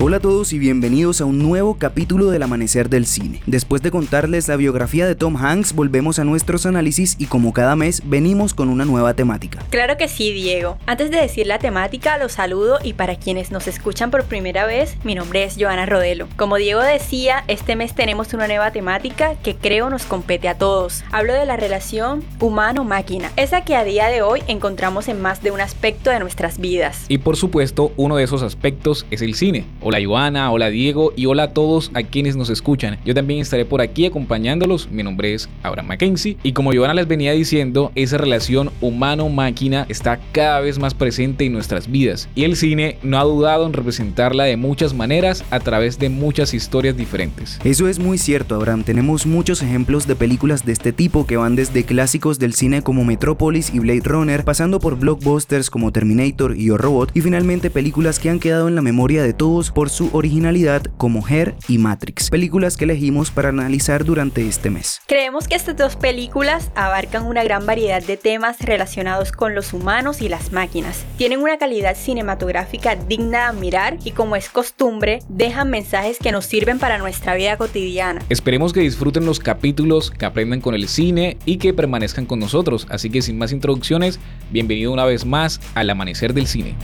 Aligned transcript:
Hola 0.00 0.18
a 0.18 0.20
todos 0.20 0.52
y 0.52 0.60
bienvenidos 0.60 1.20
a 1.20 1.24
un 1.24 1.40
nuevo 1.40 1.76
capítulo 1.76 2.30
del 2.30 2.44
Amanecer 2.44 2.88
del 2.88 3.04
Cine. 3.04 3.42
Después 3.46 3.82
de 3.82 3.90
contarles 3.90 4.46
la 4.46 4.54
biografía 4.54 5.08
de 5.08 5.16
Tom 5.16 5.36
Hanks, 5.36 5.72
volvemos 5.72 6.20
a 6.20 6.24
nuestros 6.24 6.66
análisis 6.66 7.16
y 7.18 7.26
como 7.26 7.52
cada 7.52 7.74
mes 7.74 8.02
venimos 8.04 8.54
con 8.54 8.68
una 8.68 8.84
nueva 8.84 9.14
temática. 9.14 9.58
Claro 9.70 9.96
que 9.96 10.06
sí, 10.06 10.32
Diego. 10.32 10.78
Antes 10.86 11.10
de 11.10 11.16
decir 11.16 11.48
la 11.48 11.58
temática, 11.58 12.16
los 12.16 12.30
saludo 12.30 12.78
y 12.84 12.92
para 12.92 13.16
quienes 13.16 13.50
nos 13.50 13.66
escuchan 13.66 14.12
por 14.12 14.22
primera 14.22 14.66
vez, 14.66 14.96
mi 15.02 15.16
nombre 15.16 15.42
es 15.42 15.56
Joana 15.58 15.84
Rodelo. 15.84 16.28
Como 16.36 16.58
Diego 16.58 16.80
decía, 16.80 17.42
este 17.48 17.74
mes 17.74 17.92
tenemos 17.96 18.32
una 18.34 18.46
nueva 18.46 18.70
temática 18.70 19.34
que 19.42 19.56
creo 19.56 19.90
nos 19.90 20.04
compete 20.04 20.48
a 20.48 20.56
todos. 20.56 21.02
Hablo 21.10 21.32
de 21.32 21.44
la 21.44 21.56
relación 21.56 22.22
humano-máquina, 22.38 23.32
esa 23.34 23.64
que 23.64 23.74
a 23.74 23.82
día 23.82 24.06
de 24.06 24.22
hoy 24.22 24.44
encontramos 24.46 25.08
en 25.08 25.20
más 25.20 25.42
de 25.42 25.50
un 25.50 25.60
aspecto 25.60 26.10
de 26.10 26.20
nuestras 26.20 26.60
vidas. 26.60 27.04
Y 27.08 27.18
por 27.18 27.36
supuesto, 27.36 27.90
uno 27.96 28.14
de 28.14 28.22
esos 28.22 28.44
aspectos 28.44 29.04
es 29.10 29.22
el 29.22 29.34
cine 29.34 29.66
Hola 29.90 30.00
Joana, 30.04 30.52
hola 30.52 30.68
Diego 30.68 31.14
y 31.16 31.24
hola 31.24 31.44
a 31.44 31.54
todos 31.54 31.90
a 31.94 32.02
quienes 32.02 32.36
nos 32.36 32.50
escuchan. 32.50 32.98
Yo 33.06 33.14
también 33.14 33.40
estaré 33.40 33.64
por 33.64 33.80
aquí 33.80 34.04
acompañándolos. 34.04 34.90
Mi 34.90 35.02
nombre 35.02 35.32
es 35.32 35.48
Abraham 35.62 35.86
Mackenzie 35.86 36.36
y 36.42 36.52
como 36.52 36.74
Joana 36.74 36.92
les 36.92 37.08
venía 37.08 37.32
diciendo, 37.32 37.90
esa 37.94 38.18
relación 38.18 38.70
humano-máquina 38.82 39.86
está 39.88 40.20
cada 40.32 40.60
vez 40.60 40.78
más 40.78 40.92
presente 40.92 41.46
en 41.46 41.54
nuestras 41.54 41.90
vidas 41.90 42.28
y 42.34 42.44
el 42.44 42.56
cine 42.56 42.98
no 43.02 43.18
ha 43.18 43.24
dudado 43.24 43.64
en 43.64 43.72
representarla 43.72 44.44
de 44.44 44.58
muchas 44.58 44.92
maneras 44.92 45.42
a 45.48 45.58
través 45.58 45.98
de 45.98 46.10
muchas 46.10 46.52
historias 46.52 46.94
diferentes. 46.94 47.58
Eso 47.64 47.88
es 47.88 47.98
muy 47.98 48.18
cierto, 48.18 48.56
Abraham. 48.56 48.84
Tenemos 48.84 49.24
muchos 49.24 49.62
ejemplos 49.62 50.06
de 50.06 50.16
películas 50.16 50.66
de 50.66 50.72
este 50.72 50.92
tipo 50.92 51.26
que 51.26 51.38
van 51.38 51.56
desde 51.56 51.84
clásicos 51.84 52.38
del 52.38 52.52
cine 52.52 52.82
como 52.82 53.06
Metrópolis 53.06 53.72
y 53.72 53.78
Blade 53.78 54.02
Runner, 54.04 54.44
pasando 54.44 54.80
por 54.80 54.98
blockbusters 54.98 55.70
como 55.70 55.92
Terminator 55.92 56.58
y 56.58 56.66
Yo 56.66 56.76
Robot 56.76 57.12
y 57.14 57.22
finalmente 57.22 57.70
películas 57.70 58.18
que 58.18 58.28
han 58.28 58.38
quedado 58.38 58.68
en 58.68 58.74
la 58.74 58.82
memoria 58.82 59.22
de 59.22 59.32
todos 59.32 59.72
por 59.78 59.90
su 59.90 60.10
originalidad 60.12 60.82
como 60.96 61.24
Her 61.28 61.54
y 61.68 61.78
Matrix, 61.78 62.30
películas 62.30 62.76
que 62.76 62.82
elegimos 62.82 63.30
para 63.30 63.50
analizar 63.50 64.04
durante 64.04 64.44
este 64.44 64.70
mes. 64.70 65.00
Creemos 65.06 65.46
que 65.46 65.54
estas 65.54 65.76
dos 65.76 65.94
películas 65.94 66.72
abarcan 66.74 67.24
una 67.24 67.44
gran 67.44 67.64
variedad 67.64 68.02
de 68.02 68.16
temas 68.16 68.58
relacionados 68.58 69.30
con 69.30 69.54
los 69.54 69.72
humanos 69.72 70.20
y 70.20 70.28
las 70.28 70.50
máquinas. 70.50 71.04
Tienen 71.16 71.40
una 71.40 71.58
calidad 71.58 71.96
cinematográfica 71.96 72.96
digna 72.96 73.38
de 73.38 73.44
admirar 73.44 73.98
y 74.02 74.10
como 74.10 74.34
es 74.34 74.48
costumbre, 74.48 75.20
dejan 75.28 75.70
mensajes 75.70 76.18
que 76.18 76.32
nos 76.32 76.44
sirven 76.44 76.80
para 76.80 76.98
nuestra 76.98 77.36
vida 77.36 77.56
cotidiana. 77.56 78.20
Esperemos 78.30 78.72
que 78.72 78.80
disfruten 78.80 79.26
los 79.26 79.38
capítulos, 79.38 80.10
que 80.10 80.24
aprendan 80.24 80.60
con 80.60 80.74
el 80.74 80.88
cine 80.88 81.36
y 81.44 81.58
que 81.58 81.72
permanezcan 81.72 82.26
con 82.26 82.40
nosotros. 82.40 82.88
Así 82.90 83.10
que 83.10 83.22
sin 83.22 83.38
más 83.38 83.52
introducciones, 83.52 84.18
bienvenido 84.50 84.90
una 84.90 85.04
vez 85.04 85.24
más 85.24 85.60
al 85.76 85.88
Amanecer 85.88 86.34
del 86.34 86.48
Cine. 86.48 86.74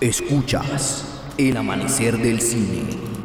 Escuchas 0.00 1.04
el 1.38 1.56
amanecer 1.56 2.18
del 2.18 2.40
cine. 2.40 3.17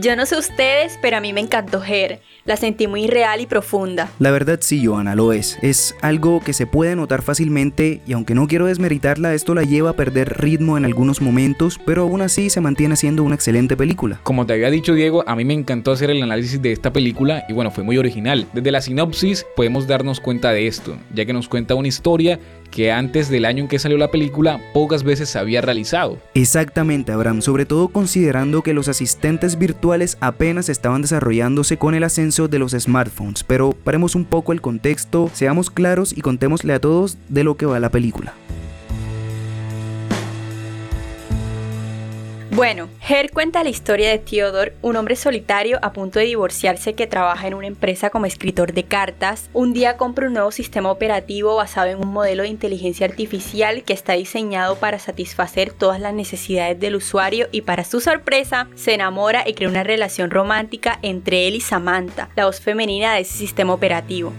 Yo 0.00 0.14
no 0.14 0.26
sé 0.26 0.38
ustedes, 0.38 0.96
pero 1.02 1.16
a 1.16 1.20
mí 1.20 1.32
me 1.32 1.40
encantó 1.40 1.82
Her. 1.84 2.20
La 2.44 2.56
sentí 2.56 2.86
muy 2.86 3.08
real 3.08 3.40
y 3.40 3.46
profunda. 3.46 4.10
La 4.20 4.30
verdad 4.30 4.58
sí, 4.62 4.86
Joana, 4.86 5.16
lo 5.16 5.32
es. 5.32 5.58
Es 5.60 5.96
algo 6.00 6.40
que 6.40 6.52
se 6.52 6.66
puede 6.66 6.94
notar 6.94 7.22
fácilmente 7.22 8.00
y 8.06 8.12
aunque 8.12 8.34
no 8.34 8.46
quiero 8.46 8.66
desmeritarla, 8.66 9.34
esto 9.34 9.54
la 9.54 9.64
lleva 9.64 9.90
a 9.90 9.94
perder 9.94 10.38
ritmo 10.38 10.78
en 10.78 10.84
algunos 10.84 11.20
momentos, 11.20 11.80
pero 11.84 12.02
aún 12.02 12.22
así 12.22 12.48
se 12.48 12.60
mantiene 12.60 12.96
siendo 12.96 13.24
una 13.24 13.34
excelente 13.34 13.76
película. 13.76 14.20
Como 14.22 14.46
te 14.46 14.52
había 14.52 14.70
dicho 14.70 14.94
Diego, 14.94 15.24
a 15.26 15.34
mí 15.34 15.44
me 15.44 15.54
encantó 15.54 15.90
hacer 15.90 16.10
el 16.10 16.22
análisis 16.22 16.62
de 16.62 16.72
esta 16.72 16.92
película 16.92 17.44
y 17.48 17.52
bueno, 17.52 17.72
fue 17.72 17.82
muy 17.82 17.98
original. 17.98 18.46
Desde 18.52 18.70
la 18.70 18.80
sinopsis 18.80 19.44
podemos 19.56 19.88
darnos 19.88 20.20
cuenta 20.20 20.52
de 20.52 20.68
esto, 20.68 20.96
ya 21.12 21.26
que 21.26 21.32
nos 21.32 21.48
cuenta 21.48 21.74
una 21.74 21.88
historia 21.88 22.38
que 22.70 22.92
antes 22.92 23.30
del 23.30 23.46
año 23.46 23.62
en 23.62 23.68
que 23.68 23.78
salió 23.78 23.96
la 23.98 24.10
película 24.10 24.60
pocas 24.74 25.02
veces 25.02 25.30
se 25.30 25.38
había 25.38 25.60
realizado. 25.60 26.18
Exactamente, 26.34 27.12
Abraham, 27.12 27.42
sobre 27.42 27.66
todo 27.66 27.88
considerando 27.88 28.62
que 28.62 28.74
los 28.74 28.88
asistentes 28.88 29.58
virtuales 29.58 29.87
apenas 30.20 30.68
estaban 30.68 31.02
desarrollándose 31.02 31.78
con 31.78 31.94
el 31.94 32.04
ascenso 32.04 32.48
de 32.48 32.58
los 32.58 32.72
smartphones, 32.72 33.44
pero 33.44 33.72
paremos 33.72 34.14
un 34.14 34.24
poco 34.24 34.52
el 34.52 34.60
contexto, 34.60 35.30
seamos 35.32 35.70
claros 35.70 36.16
y 36.16 36.20
contémosle 36.20 36.74
a 36.74 36.80
todos 36.80 37.16
de 37.28 37.44
lo 37.44 37.56
que 37.56 37.66
va 37.66 37.80
la 37.80 37.90
película. 37.90 38.34
Bueno, 42.58 42.88
Her 43.08 43.30
cuenta 43.30 43.62
la 43.62 43.70
historia 43.70 44.10
de 44.10 44.18
Theodore, 44.18 44.74
un 44.82 44.96
hombre 44.96 45.14
solitario 45.14 45.78
a 45.80 45.92
punto 45.92 46.18
de 46.18 46.24
divorciarse 46.24 46.94
que 46.94 47.06
trabaja 47.06 47.46
en 47.46 47.54
una 47.54 47.68
empresa 47.68 48.10
como 48.10 48.26
escritor 48.26 48.72
de 48.72 48.82
cartas. 48.82 49.48
Un 49.52 49.72
día 49.72 49.96
compra 49.96 50.26
un 50.26 50.32
nuevo 50.32 50.50
sistema 50.50 50.90
operativo 50.90 51.54
basado 51.54 51.86
en 51.86 51.98
un 51.98 52.08
modelo 52.08 52.42
de 52.42 52.48
inteligencia 52.48 53.06
artificial 53.06 53.84
que 53.84 53.92
está 53.92 54.14
diseñado 54.14 54.74
para 54.74 54.98
satisfacer 54.98 55.72
todas 55.72 56.00
las 56.00 56.14
necesidades 56.14 56.80
del 56.80 56.96
usuario 56.96 57.46
y 57.52 57.60
para 57.60 57.84
su 57.84 58.00
sorpresa 58.00 58.66
se 58.74 58.92
enamora 58.92 59.48
y 59.48 59.54
crea 59.54 59.68
una 59.68 59.84
relación 59.84 60.28
romántica 60.28 60.98
entre 61.02 61.46
él 61.46 61.54
y 61.54 61.60
Samantha, 61.60 62.28
la 62.34 62.46
voz 62.46 62.60
femenina 62.60 63.14
de 63.14 63.20
ese 63.20 63.38
sistema 63.38 63.72
operativo. 63.72 64.32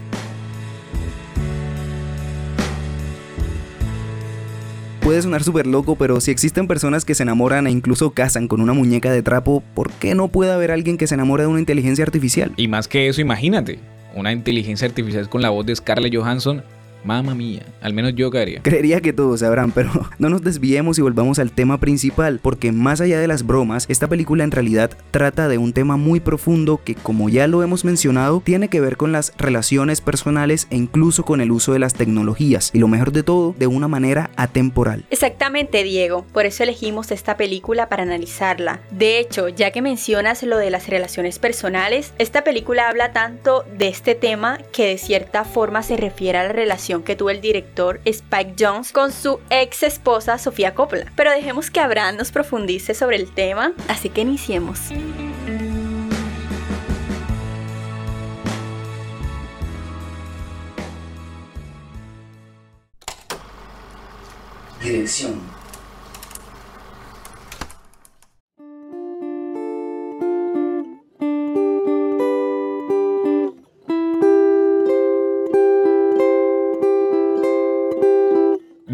Puede 5.09 5.24
sonar 5.24 5.44
súper 5.44 5.66
loco, 5.66 5.96
pero 5.96 6.22
si 6.22 6.30
existen 6.30 6.68
personas 6.68 7.03
que 7.03 7.16
se 7.16 7.24
enamoran 7.24 7.66
e 7.66 7.72
incluso 7.72 8.12
casan 8.12 8.47
con 8.47 8.62
una 8.62 8.74
muñeca 8.74 9.12
de 9.12 9.24
trapo, 9.24 9.64
¿por 9.74 9.90
qué 9.94 10.14
no 10.14 10.28
puede 10.28 10.52
haber 10.52 10.70
alguien 10.70 11.00
que 11.00 11.08
se 11.08 11.16
enamore 11.16 11.42
de 11.42 11.50
una 11.50 11.59
inteligencia 11.59 12.06
artificial? 12.06 12.52
Y 12.58 12.68
más 12.68 12.88
que 12.88 13.08
eso, 13.08 13.20
imagínate, 13.20 13.80
una 14.14 14.31
inteligencia 14.31 14.88
artificial 14.88 15.28
con 15.28 15.42
la 15.42 15.50
voz 15.50 15.66
de 15.66 15.75
Scarlett 15.75 16.16
Johansson 16.16 16.64
Mamma 17.03 17.33
mía, 17.33 17.63
al 17.81 17.93
menos 17.93 18.13
yo 18.15 18.29
caería. 18.29 18.61
Creería 18.61 19.01
que 19.01 19.13
todos 19.13 19.39
sabrán, 19.39 19.71
pero 19.71 19.91
no 20.19 20.29
nos 20.29 20.41
desviemos 20.41 20.97
y 20.99 21.01
volvamos 21.01 21.39
al 21.39 21.51
tema 21.51 21.79
principal, 21.79 22.39
porque 22.41 22.71
más 22.71 23.01
allá 23.01 23.19
de 23.19 23.27
las 23.27 23.45
bromas, 23.45 23.85
esta 23.89 24.07
película 24.07 24.43
en 24.43 24.51
realidad 24.51 24.91
trata 25.11 25.47
de 25.47 25.57
un 25.57 25.73
tema 25.73 25.97
muy 25.97 26.19
profundo 26.19 26.81
que, 26.83 26.95
como 26.95 27.29
ya 27.29 27.47
lo 27.47 27.63
hemos 27.63 27.85
mencionado, 27.85 28.41
tiene 28.43 28.67
que 28.67 28.81
ver 28.81 28.97
con 28.97 29.11
las 29.11 29.33
relaciones 29.37 30.01
personales 30.01 30.67
e 30.69 30.75
incluso 30.75 31.23
con 31.23 31.41
el 31.41 31.51
uso 31.51 31.73
de 31.73 31.79
las 31.79 31.93
tecnologías, 31.93 32.71
y 32.73 32.79
lo 32.79 32.87
mejor 32.87 33.11
de 33.11 33.23
todo, 33.23 33.55
de 33.57 33.67
una 33.67 33.87
manera 33.87 34.29
atemporal. 34.35 35.05
Exactamente, 35.09 35.83
Diego, 35.83 36.25
por 36.33 36.45
eso 36.45 36.63
elegimos 36.63 37.11
esta 37.11 37.37
película 37.37 37.89
para 37.89 38.03
analizarla. 38.03 38.81
De 38.91 39.19
hecho, 39.19 39.47
ya 39.49 39.71
que 39.71 39.81
mencionas 39.81 40.43
lo 40.43 40.57
de 40.57 40.69
las 40.69 40.87
relaciones 40.87 41.39
personales, 41.39 42.13
esta 42.17 42.43
película 42.43 42.89
habla 42.89 43.13
tanto 43.13 43.63
de 43.77 43.87
este 43.87 44.16
tema 44.16 44.59
que 44.71 44.87
de 44.87 44.97
cierta 44.97 45.43
forma 45.43 45.83
se 45.83 45.97
refiere 45.97 46.37
a 46.37 46.43
la 46.43 46.53
relación 46.53 46.88
que 46.97 47.16
tuvo 47.16 47.29
el 47.29 47.39
director 47.39 48.01
Spike 48.03 48.55
Jones 48.59 48.91
con 48.91 49.11
su 49.11 49.39
ex 49.51 49.83
esposa 49.83 50.39
Sofía 50.39 50.73
Coppola. 50.73 51.11
Pero 51.16 51.31
dejemos 51.31 51.69
que 51.69 51.79
Abraham 51.79 52.17
nos 52.17 52.31
profundice 52.31 52.95
sobre 52.95 53.17
el 53.17 53.31
tema, 53.31 53.73
así 53.88 54.09
que 54.09 54.22
iniciemos. 54.22 54.79
Dirección 64.81 65.59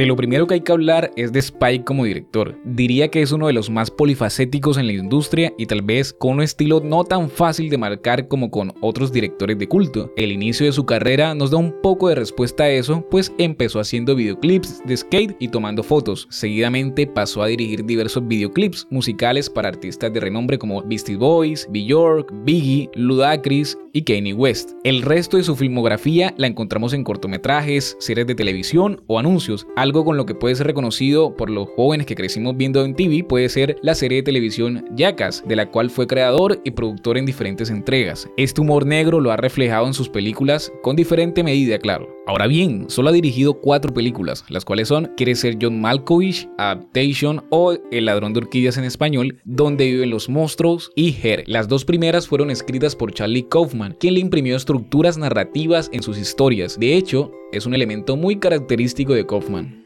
Lo 0.05 0.15
primero 0.15 0.45
que 0.45 0.53
hay 0.53 0.61
que 0.61 0.71
hablar 0.71 1.09
es 1.15 1.33
de 1.33 1.39
Spike 1.39 1.83
como 1.83 2.05
director. 2.05 2.55
Diría 2.63 3.07
que 3.07 3.23
es 3.23 3.31
uno 3.31 3.47
de 3.47 3.53
los 3.53 3.71
más 3.71 3.89
polifacéticos 3.89 4.77
en 4.77 4.85
la 4.85 4.93
industria 4.93 5.51
y 5.57 5.65
tal 5.65 5.81
vez 5.81 6.13
con 6.13 6.33
un 6.33 6.41
estilo 6.43 6.79
no 6.79 7.03
tan 7.03 7.27
fácil 7.27 7.71
de 7.71 7.79
marcar 7.79 8.27
como 8.27 8.51
con 8.51 8.71
otros 8.81 9.11
directores 9.11 9.57
de 9.57 9.67
culto. 9.67 10.13
El 10.15 10.31
inicio 10.31 10.67
de 10.67 10.73
su 10.73 10.85
carrera 10.85 11.33
nos 11.33 11.49
da 11.49 11.57
un 11.57 11.73
poco 11.81 12.07
de 12.07 12.13
respuesta 12.13 12.65
a 12.65 12.69
eso, 12.69 13.03
pues 13.09 13.33
empezó 13.39 13.79
haciendo 13.79 14.15
videoclips 14.15 14.83
de 14.85 14.95
skate 14.95 15.37
y 15.39 15.47
tomando 15.47 15.81
fotos. 15.81 16.27
Seguidamente 16.29 17.07
pasó 17.07 17.41
a 17.41 17.47
dirigir 17.47 17.83
diversos 17.83 18.27
videoclips 18.27 18.85
musicales 18.91 19.49
para 19.49 19.69
artistas 19.69 20.13
de 20.13 20.19
renombre 20.19 20.59
como 20.59 20.83
Beastie 20.83 21.17
Boys, 21.17 21.67
Bjork, 21.71 22.31
Biggie, 22.43 22.91
Ludacris 22.93 23.75
y 23.95 24.03
Kanye 24.03 24.33
West. 24.33 24.71
El 24.83 25.01
resto 25.01 25.37
de 25.37 25.43
su 25.43 25.55
filmografía 25.55 26.33
la 26.37 26.47
encontramos 26.47 26.93
en 26.93 27.05
cortometrajes, 27.05 27.95
series 27.97 28.27
de 28.27 28.35
televisión 28.35 29.01
o 29.07 29.17
anuncios, 29.17 29.65
algo 29.77 30.03
con 30.03 30.17
lo 30.17 30.25
que 30.25 30.35
puede 30.35 30.53
ser 30.53 30.67
reconocido 30.67 31.35
por 31.35 31.49
los 31.49 31.69
jóvenes 31.77 32.05
que 32.05 32.15
crecimos 32.15 32.57
viendo 32.57 32.83
en 32.83 32.93
TV 32.93 33.23
puede 33.23 33.47
ser 33.47 33.77
la 33.81 33.95
serie 33.95 34.17
de 34.17 34.23
televisión 34.23 34.85
Jackass, 34.97 35.43
de 35.47 35.55
la 35.55 35.71
cual 35.71 35.89
fue 35.89 36.07
creador 36.07 36.59
y 36.65 36.71
productor 36.71 37.17
en 37.17 37.25
diferentes 37.25 37.69
entregas. 37.69 38.29
Este 38.35 38.59
humor 38.59 38.85
negro 38.85 39.21
lo 39.21 39.31
ha 39.31 39.37
reflejado 39.37 39.87
en 39.87 39.93
sus 39.93 40.09
películas 40.09 40.73
con 40.83 40.97
diferente 40.97 41.41
medida, 41.41 41.79
claro. 41.79 42.14
Ahora 42.27 42.47
bien, 42.47 42.85
solo 42.89 43.09
ha 43.09 43.11
dirigido 43.11 43.53
cuatro 43.61 43.93
películas, 43.93 44.45
las 44.49 44.65
cuales 44.65 44.87
son 44.87 45.11
Quiere 45.15 45.35
ser 45.35 45.57
John 45.61 45.79
Malkovich, 45.79 46.49
Adaptation 46.57 47.43
o 47.51 47.77
El 47.91 48.05
ladrón 48.05 48.33
de 48.33 48.39
orquídeas 48.39 48.77
en 48.77 48.83
español, 48.83 49.39
Donde 49.43 49.85
viven 49.85 50.09
los 50.09 50.27
monstruos 50.27 50.91
y 50.95 51.15
Her. 51.21 51.43
Las 51.45 51.67
dos 51.67 51.85
primeras 51.85 52.27
fueron 52.27 52.49
escritas 52.49 52.95
por 52.95 53.13
Charlie 53.13 53.47
Kaufman, 53.47 53.95
quien 53.99 54.15
le 54.15 54.21
imprimió 54.21 54.55
estructuras 54.55 55.19
narrativas 55.19 55.89
en 55.93 56.01
sus 56.01 56.17
historias. 56.17 56.79
De 56.79 56.95
hecho, 56.95 57.31
es 57.51 57.67
un 57.67 57.75
elemento 57.75 58.17
muy 58.17 58.37
característico 58.37 59.13
de 59.13 59.27
Kaufman. 59.27 59.85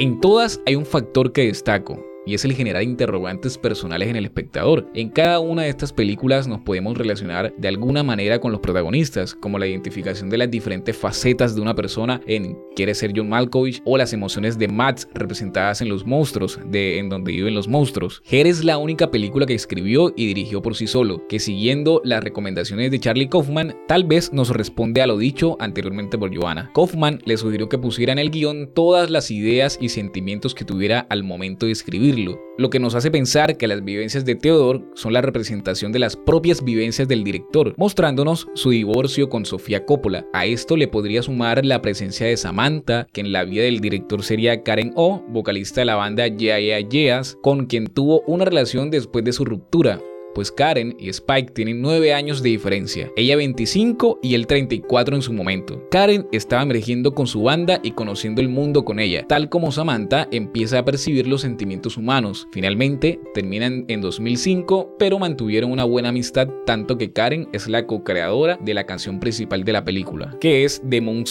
En 0.00 0.20
todas 0.20 0.60
hay 0.66 0.74
un 0.74 0.84
factor 0.84 1.32
que 1.32 1.46
destaco, 1.46 2.04
y 2.26 2.34
es 2.34 2.44
el 2.44 2.54
generar 2.54 2.82
interrogantes 2.82 3.58
personales 3.58 4.08
en 4.08 4.16
el 4.16 4.24
espectador. 4.24 4.88
En 4.94 5.08
cada 5.08 5.40
una 5.40 5.62
de 5.62 5.68
estas 5.68 5.92
películas 5.92 6.46
nos 6.46 6.60
podemos 6.60 6.96
relacionar 6.96 7.54
de 7.56 7.68
alguna 7.68 8.02
manera 8.02 8.40
con 8.40 8.52
los 8.52 8.60
protagonistas, 8.60 9.34
como 9.34 9.58
la 9.58 9.66
identificación 9.66 10.30
de 10.30 10.38
las 10.38 10.50
diferentes 10.50 10.96
facetas 10.96 11.54
de 11.54 11.60
una 11.60 11.74
persona 11.74 12.20
en 12.26 12.58
Quiere 12.74 12.94
ser 12.94 13.12
John 13.14 13.28
Malkovich 13.28 13.82
o 13.84 13.98
las 13.98 14.12
emociones 14.12 14.58
de 14.58 14.68
Matt 14.68 15.04
representadas 15.14 15.80
en 15.80 15.88
Los 15.88 16.06
Monstruos, 16.06 16.58
de 16.66 16.98
En 16.98 17.08
donde 17.08 17.32
viven 17.32 17.54
los 17.54 17.68
monstruos. 17.68 18.22
Her 18.30 18.46
es 18.46 18.64
la 18.64 18.78
única 18.78 19.10
película 19.10 19.46
que 19.46 19.54
escribió 19.54 20.12
y 20.16 20.26
dirigió 20.26 20.62
por 20.62 20.74
sí 20.74 20.86
solo, 20.86 21.26
que 21.28 21.38
siguiendo 21.38 22.00
las 22.04 22.22
recomendaciones 22.22 22.90
de 22.90 23.00
Charlie 23.00 23.28
Kaufman, 23.28 23.76
tal 23.88 24.04
vez 24.04 24.32
nos 24.32 24.50
responde 24.50 25.02
a 25.02 25.06
lo 25.06 25.18
dicho 25.18 25.56
anteriormente 25.60 26.18
por 26.18 26.34
Joanna. 26.34 26.70
Kaufman 26.74 27.20
le 27.24 27.36
sugirió 27.36 27.68
que 27.68 27.78
pusiera 27.78 28.12
en 28.12 28.18
el 28.18 28.30
guion 28.30 28.70
todas 28.74 29.10
las 29.10 29.30
ideas 29.30 29.78
y 29.80 29.88
sentimientos 29.88 30.54
que 30.54 30.64
tuviera 30.64 31.00
al 31.10 31.24
momento 31.24 31.66
de 31.66 31.72
escribir 31.72 32.11
lo 32.18 32.70
que 32.70 32.78
nos 32.78 32.94
hace 32.94 33.10
pensar 33.10 33.56
que 33.56 33.66
las 33.66 33.84
vivencias 33.84 34.24
de 34.24 34.34
Theodore 34.34 34.84
son 34.94 35.12
la 35.12 35.22
representación 35.22 35.92
de 35.92 35.98
las 35.98 36.16
propias 36.16 36.62
vivencias 36.62 37.08
del 37.08 37.24
director, 37.24 37.74
mostrándonos 37.76 38.48
su 38.54 38.70
divorcio 38.70 39.28
con 39.28 39.44
Sofía 39.44 39.84
Coppola. 39.84 40.26
A 40.32 40.46
esto 40.46 40.76
le 40.76 40.88
podría 40.88 41.22
sumar 41.22 41.64
la 41.64 41.82
presencia 41.82 42.26
de 42.26 42.36
Samantha, 42.36 43.06
que 43.12 43.20
en 43.20 43.32
la 43.32 43.44
vida 43.44 43.64
del 43.64 43.80
director 43.80 44.22
sería 44.22 44.62
Karen 44.62 44.92
O, 44.94 45.22
vocalista 45.28 45.80
de 45.80 45.86
la 45.86 45.96
banda 45.96 46.26
Yeah 46.26 46.60
Yeah 46.60 46.80
Yeahs, 46.80 47.38
con 47.42 47.66
quien 47.66 47.86
tuvo 47.86 48.22
una 48.26 48.44
relación 48.44 48.90
después 48.90 49.24
de 49.24 49.32
su 49.32 49.44
ruptura 49.44 50.00
pues 50.34 50.50
Karen 50.50 50.96
y 50.98 51.08
Spike 51.08 51.52
tienen 51.52 51.80
9 51.82 52.14
años 52.14 52.42
de 52.42 52.50
diferencia, 52.50 53.10
ella 53.16 53.36
25 53.36 54.20
y 54.22 54.34
él 54.34 54.46
34 54.46 55.16
en 55.16 55.22
su 55.22 55.32
momento. 55.32 55.86
Karen 55.90 56.26
estaba 56.32 56.62
emergiendo 56.62 57.14
con 57.14 57.26
su 57.26 57.42
banda 57.42 57.80
y 57.82 57.92
conociendo 57.92 58.40
el 58.40 58.48
mundo 58.48 58.84
con 58.84 58.98
ella, 59.00 59.26
tal 59.26 59.48
como 59.48 59.72
Samantha 59.72 60.28
empieza 60.30 60.78
a 60.78 60.84
percibir 60.84 61.26
los 61.26 61.42
sentimientos 61.42 61.96
humanos. 61.96 62.48
Finalmente 62.52 63.20
terminan 63.34 63.84
en 63.88 64.00
2005, 64.00 64.96
pero 64.98 65.18
mantuvieron 65.18 65.70
una 65.70 65.84
buena 65.84 66.10
amistad 66.10 66.48
tanto 66.66 66.98
que 66.98 67.12
Karen 67.12 67.48
es 67.52 67.68
la 67.68 67.86
co-creadora 67.86 68.58
de 68.62 68.74
la 68.74 68.84
canción 68.84 69.20
principal 69.20 69.64
de 69.64 69.72
la 69.72 69.84
película, 69.84 70.36
que 70.40 70.64
es 70.64 70.82
The 70.88 71.00
Moon 71.00 71.24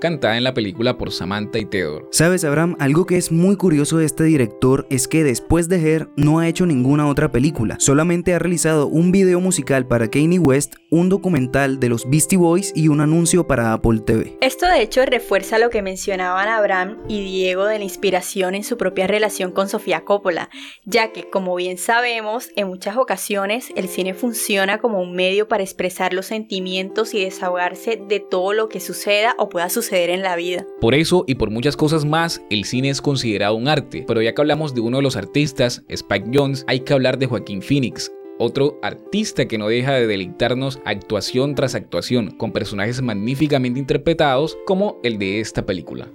cantada 0.00 0.36
en 0.36 0.42
la 0.42 0.54
película 0.54 0.98
por 0.98 1.12
Samantha 1.12 1.58
y 1.58 1.66
Theodore. 1.66 2.06
Sabes, 2.10 2.44
Abraham, 2.44 2.74
algo 2.80 3.06
que 3.06 3.16
es 3.16 3.30
muy 3.30 3.56
curioso 3.56 3.98
de 3.98 4.06
este 4.06 4.24
director 4.24 4.86
es 4.90 5.06
que 5.06 5.22
después 5.22 5.68
de 5.68 5.76
Her 5.76 6.08
no 6.16 6.40
ha 6.40 6.48
hecho 6.48 6.66
ninguna 6.66 7.06
otra 7.06 7.30
película, 7.30 7.76
solamente 7.78 8.34
ha 8.34 8.38
realizado 8.38 8.88
un 8.88 9.12
video 9.12 9.40
musical 9.40 9.86
para 9.86 10.08
Kanye 10.08 10.38
West, 10.38 10.76
un 10.90 11.08
documental 11.08 11.78
de 11.78 11.90
los 11.90 12.08
Beastie 12.08 12.38
Boys 12.38 12.72
y 12.74 12.88
un 12.88 13.00
anuncio 13.00 13.46
para 13.46 13.72
Apple 13.72 14.00
TV. 14.00 14.38
Esto 14.40 14.66
de 14.66 14.82
hecho 14.82 15.04
refuerza 15.04 15.58
lo 15.58 15.70
que 15.70 15.82
mencionaban 15.82 16.48
Abraham 16.48 16.98
y 17.06 17.22
Diego 17.22 17.66
de 17.66 17.78
la 17.78 17.84
inspiración 17.84 18.54
en 18.54 18.64
su 18.64 18.78
propia 18.78 19.06
relación 19.06 19.52
con 19.52 19.68
Sofía 19.68 20.04
Coppola, 20.04 20.48
ya 20.84 21.12
que, 21.12 21.28
como 21.28 21.54
bien 21.54 21.76
sabemos, 21.76 22.48
en 22.56 22.68
muchas 22.68 22.96
ocasiones 22.96 23.68
el 23.76 23.88
cine 23.88 24.14
funciona 24.14 24.78
como 24.78 25.00
un 25.02 25.14
medio 25.14 25.46
para 25.46 25.62
expresar 25.62 26.14
los 26.14 26.26
sentimientos 26.26 27.12
y 27.12 27.22
desahogarse 27.22 28.00
de 28.08 28.20
todo 28.20 28.54
lo 28.54 28.70
que 28.70 28.80
suceda 28.80 29.34
o 29.36 29.50
pueda 29.50 29.68
suceder 29.68 29.89
en 29.92 30.22
la 30.22 30.36
vida. 30.36 30.64
Por 30.80 30.94
eso 30.94 31.24
y 31.26 31.34
por 31.34 31.50
muchas 31.50 31.76
cosas 31.76 32.04
más, 32.04 32.42
el 32.50 32.64
cine 32.64 32.90
es 32.90 33.02
considerado 33.02 33.54
un 33.56 33.68
arte. 33.68 34.04
Pero 34.06 34.22
ya 34.22 34.34
que 34.34 34.40
hablamos 34.40 34.74
de 34.74 34.80
uno 34.80 34.98
de 34.98 35.02
los 35.02 35.16
artistas, 35.16 35.82
Spike 35.88 36.30
Jones, 36.32 36.64
hay 36.68 36.80
que 36.80 36.92
hablar 36.92 37.18
de 37.18 37.26
Joaquín 37.26 37.60
Phoenix, 37.60 38.12
otro 38.38 38.78
artista 38.82 39.46
que 39.46 39.58
no 39.58 39.68
deja 39.68 39.94
de 39.94 40.06
deleitarnos 40.06 40.80
actuación 40.84 41.54
tras 41.54 41.74
actuación, 41.74 42.30
con 42.30 42.52
personajes 42.52 43.02
magníficamente 43.02 43.80
interpretados 43.80 44.56
como 44.64 44.98
el 45.02 45.18
de 45.18 45.40
esta 45.40 45.66
película. 45.66 46.08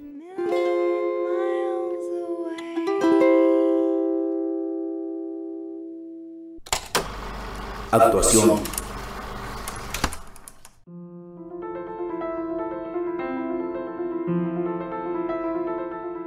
Actuación. 7.92 8.75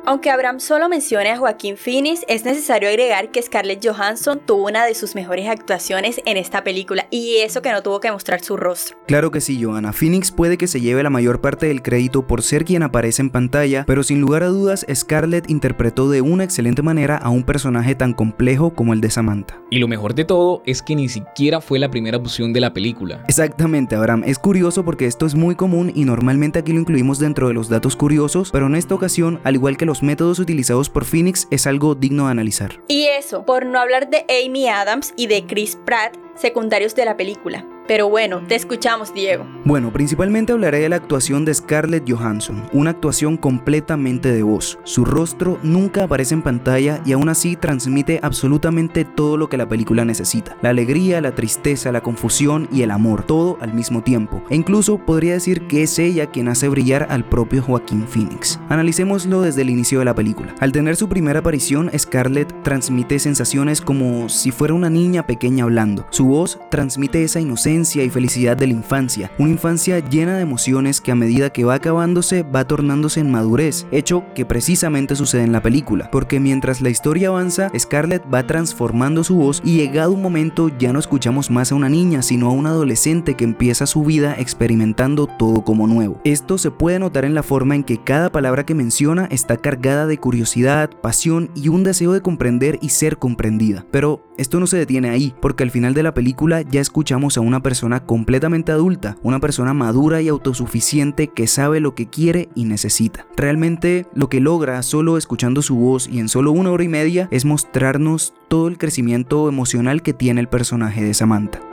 Aunque 0.09 0.31
Abraham 0.31 0.59
solo 0.59 0.89
mencione 0.89 1.29
a 1.29 1.37
Joaquín 1.37 1.77
Phoenix, 1.77 2.25
es 2.27 2.43
necesario 2.43 2.89
agregar 2.89 3.29
que 3.29 3.43
Scarlett 3.43 3.85
Johansson 3.85 4.41
tuvo 4.43 4.65
una 4.65 4.83
de 4.83 4.95
sus 4.95 5.13
mejores 5.13 5.47
actuaciones 5.47 6.19
en 6.25 6.35
esta 6.35 6.63
película 6.63 7.05
y 7.11 7.41
eso 7.43 7.61
que 7.61 7.71
no 7.71 7.83
tuvo 7.83 7.99
que 7.99 8.11
mostrar 8.11 8.41
su 8.41 8.57
rostro. 8.57 8.97
Claro 9.05 9.29
que 9.29 9.39
sí, 9.39 9.63
Johanna. 9.63 9.93
Phoenix 9.93 10.31
puede 10.31 10.57
que 10.57 10.65
se 10.65 10.81
lleve 10.81 11.03
la 11.03 11.11
mayor 11.11 11.41
parte 11.41 11.67
del 11.67 11.83
crédito 11.83 12.25
por 12.25 12.41
ser 12.41 12.65
quien 12.65 12.81
aparece 12.81 13.21
en 13.21 13.29
pantalla, 13.29 13.83
pero 13.85 14.01
sin 14.01 14.19
lugar 14.19 14.41
a 14.41 14.47
dudas, 14.47 14.83
Scarlett 14.91 15.47
interpretó 15.47 16.09
de 16.09 16.21
una 16.21 16.43
excelente 16.43 16.81
manera 16.81 17.15
a 17.15 17.29
un 17.29 17.43
personaje 17.43 17.93
tan 17.93 18.15
complejo 18.15 18.73
como 18.73 18.93
el 18.93 19.01
de 19.01 19.11
Samantha. 19.11 19.61
Y 19.69 19.77
lo 19.77 19.87
mejor 19.87 20.15
de 20.15 20.25
todo 20.25 20.63
es 20.65 20.81
que 20.81 20.95
ni 20.95 21.07
siquiera 21.07 21.61
fue 21.61 21.77
la 21.77 21.91
primera 21.91 22.17
opción 22.17 22.51
de 22.51 22.61
la 22.61 22.73
película. 22.73 23.23
Exactamente, 23.27 23.95
Abraham. 23.95 24.23
Es 24.25 24.39
curioso 24.39 24.83
porque 24.83 25.05
esto 25.05 25.27
es 25.27 25.35
muy 25.35 25.53
común 25.53 25.91
y 25.93 26.05
normalmente 26.05 26.57
aquí 26.57 26.73
lo 26.73 26.79
incluimos 26.79 27.19
dentro 27.19 27.47
de 27.47 27.53
los 27.53 27.69
datos 27.69 27.95
curiosos, 27.95 28.49
pero 28.51 28.65
en 28.65 28.73
esta 28.73 28.95
ocasión, 28.95 29.39
al 29.43 29.53
igual 29.53 29.77
que 29.77 29.85
los 29.85 29.98
métodos 30.03 30.39
utilizados 30.39 30.89
por 30.89 31.05
Phoenix 31.05 31.47
es 31.51 31.67
algo 31.67 31.95
digno 31.95 32.25
de 32.25 32.31
analizar. 32.31 32.81
Y 32.87 33.05
eso, 33.05 33.45
por 33.45 33.65
no 33.65 33.79
hablar 33.79 34.09
de 34.09 34.25
Amy 34.29 34.67
Adams 34.67 35.13
y 35.15 35.27
de 35.27 35.45
Chris 35.45 35.77
Pratt, 35.85 36.15
secundarios 36.35 36.95
de 36.95 37.05
la 37.05 37.17
película. 37.17 37.65
Pero 37.89 38.07
bueno, 38.07 38.43
te 38.47 38.53
escuchamos, 38.53 39.15
Diego. 39.15 39.47
Bueno, 39.65 39.91
principalmente 39.91 40.53
hablaré 40.53 40.77
de 40.77 40.89
la 40.89 40.97
actuación 40.97 41.43
de 41.43 41.55
Scarlett 41.55 42.07
Johansson, 42.07 42.69
una 42.71 42.91
actuación 42.91 43.35
completamente 43.35 44.31
de 44.31 44.43
voz. 44.43 44.77
Su 44.83 45.05
rostro 45.05 45.57
nunca 45.63 46.03
aparece 46.03 46.35
en 46.35 46.43
pantalla 46.43 47.01
y 47.03 47.13
aún 47.13 47.29
así 47.29 47.55
transmite 47.55 48.19
absolutamente 48.21 49.05
todo 49.05 49.37
lo 49.37 49.49
que 49.49 49.57
la 49.57 49.67
película 49.67 50.05
necesita. 50.05 50.55
La 50.61 50.69
alegría, 50.69 51.19
la 51.19 51.33
tristeza, 51.33 51.91
la 51.91 52.01
confusión 52.01 52.69
y 52.71 52.83
el 52.83 52.91
amor, 52.91 53.23
todo 53.23 53.57
al 53.59 53.73
mismo 53.73 54.03
tiempo. 54.03 54.43
E 54.51 54.55
incluso 54.55 54.99
podría 54.99 55.33
decir 55.33 55.65
que 55.65 55.81
es 55.81 55.97
ella 55.97 56.27
quien 56.27 56.47
hace 56.47 56.69
brillar 56.69 57.07
al 57.09 57.27
propio 57.27 57.63
Joaquín 57.63 58.05
Phoenix. 58.07 58.59
Analicémoslo 58.69 59.41
desde 59.41 59.63
el 59.63 59.71
inicio 59.71 59.97
de 59.97 60.05
la 60.05 60.13
película. 60.13 60.53
Al 60.59 60.71
tener 60.71 60.95
su 60.95 61.09
primera 61.09 61.39
aparición, 61.39 61.89
Scarlett 61.97 62.53
transmite 62.61 63.17
sensaciones 63.17 63.81
como 63.81 64.29
si 64.29 64.51
fuera 64.51 64.75
una 64.75 64.91
niña 64.91 65.25
pequeña 65.25 65.63
hablando. 65.63 66.05
Su 66.11 66.25
voz 66.27 66.59
transmite 66.69 67.23
esa 67.23 67.39
inocencia 67.39 67.78
y 67.79 68.09
felicidad 68.09 68.57
de 68.57 68.67
la 68.67 68.73
infancia, 68.73 69.31
una 69.37 69.51
infancia 69.51 69.99
llena 69.99 70.35
de 70.35 70.41
emociones 70.41 70.99
que 70.99 71.11
a 71.11 71.15
medida 71.15 71.49
que 71.51 71.63
va 71.63 71.75
acabándose 71.75 72.43
va 72.43 72.65
tornándose 72.65 73.21
en 73.21 73.31
madurez, 73.31 73.87
hecho 73.91 74.25
que 74.35 74.45
precisamente 74.45 75.15
sucede 75.15 75.43
en 75.43 75.53
la 75.53 75.63
película, 75.63 76.09
porque 76.11 76.39
mientras 76.39 76.81
la 76.81 76.89
historia 76.89 77.29
avanza, 77.29 77.71
Scarlett 77.77 78.23
va 78.33 78.45
transformando 78.45 79.23
su 79.23 79.35
voz 79.35 79.61
y 79.63 79.77
llegado 79.77 80.11
un 80.11 80.21
momento 80.21 80.69
ya 80.77 80.91
no 80.91 80.99
escuchamos 80.99 81.49
más 81.49 81.71
a 81.71 81.75
una 81.75 81.87
niña, 81.87 82.21
sino 82.21 82.47
a 82.47 82.51
un 82.51 82.67
adolescente 82.67 83.35
que 83.35 83.45
empieza 83.45 83.85
su 83.85 84.03
vida 84.03 84.35
experimentando 84.37 85.27
todo 85.27 85.63
como 85.63 85.87
nuevo. 85.87 86.19
Esto 86.25 86.57
se 86.57 86.71
puede 86.71 86.99
notar 86.99 87.23
en 87.23 87.33
la 87.33 87.43
forma 87.43 87.75
en 87.75 87.83
que 87.83 88.03
cada 88.03 88.31
palabra 88.31 88.65
que 88.65 88.75
menciona 88.75 89.25
está 89.31 89.57
cargada 89.57 90.05
de 90.05 90.17
curiosidad, 90.17 90.89
pasión 91.01 91.49
y 91.55 91.69
un 91.69 91.83
deseo 91.83 92.11
de 92.11 92.21
comprender 92.21 92.77
y 92.81 92.89
ser 92.89 93.17
comprendida. 93.17 93.85
Pero 93.91 94.25
esto 94.37 94.59
no 94.59 94.67
se 94.67 94.77
detiene 94.77 95.09
ahí, 95.09 95.33
porque 95.41 95.63
al 95.63 95.71
final 95.71 95.93
de 95.93 96.03
la 96.03 96.13
película 96.13 96.61
ya 96.61 96.81
escuchamos 96.81 97.37
a 97.37 97.41
una 97.41 97.61
persona 97.61 97.68
completamente 98.05 98.71
adulta, 98.71 99.17
una 99.21 99.39
persona 99.39 99.73
madura 99.73 100.21
y 100.21 100.27
autosuficiente 100.27 101.27
que 101.27 101.47
sabe 101.47 101.79
lo 101.79 101.95
que 101.95 102.09
quiere 102.09 102.49
y 102.55 102.65
necesita. 102.65 103.27
Realmente 103.35 104.05
lo 104.13 104.29
que 104.29 104.39
logra 104.39 104.81
solo 104.83 105.17
escuchando 105.17 105.61
su 105.61 105.75
voz 105.75 106.07
y 106.07 106.19
en 106.19 106.29
solo 106.29 106.51
una 106.51 106.71
hora 106.71 106.83
y 106.83 106.89
media 106.89 107.27
es 107.31 107.45
mostrarnos 107.45 108.33
todo 108.47 108.67
el 108.67 108.77
crecimiento 108.77 109.47
emocional 109.47 110.01
que 110.01 110.13
tiene 110.13 110.41
el 110.41 110.49
personaje 110.49 111.03
de 111.03 111.13
Samantha. 111.13 111.68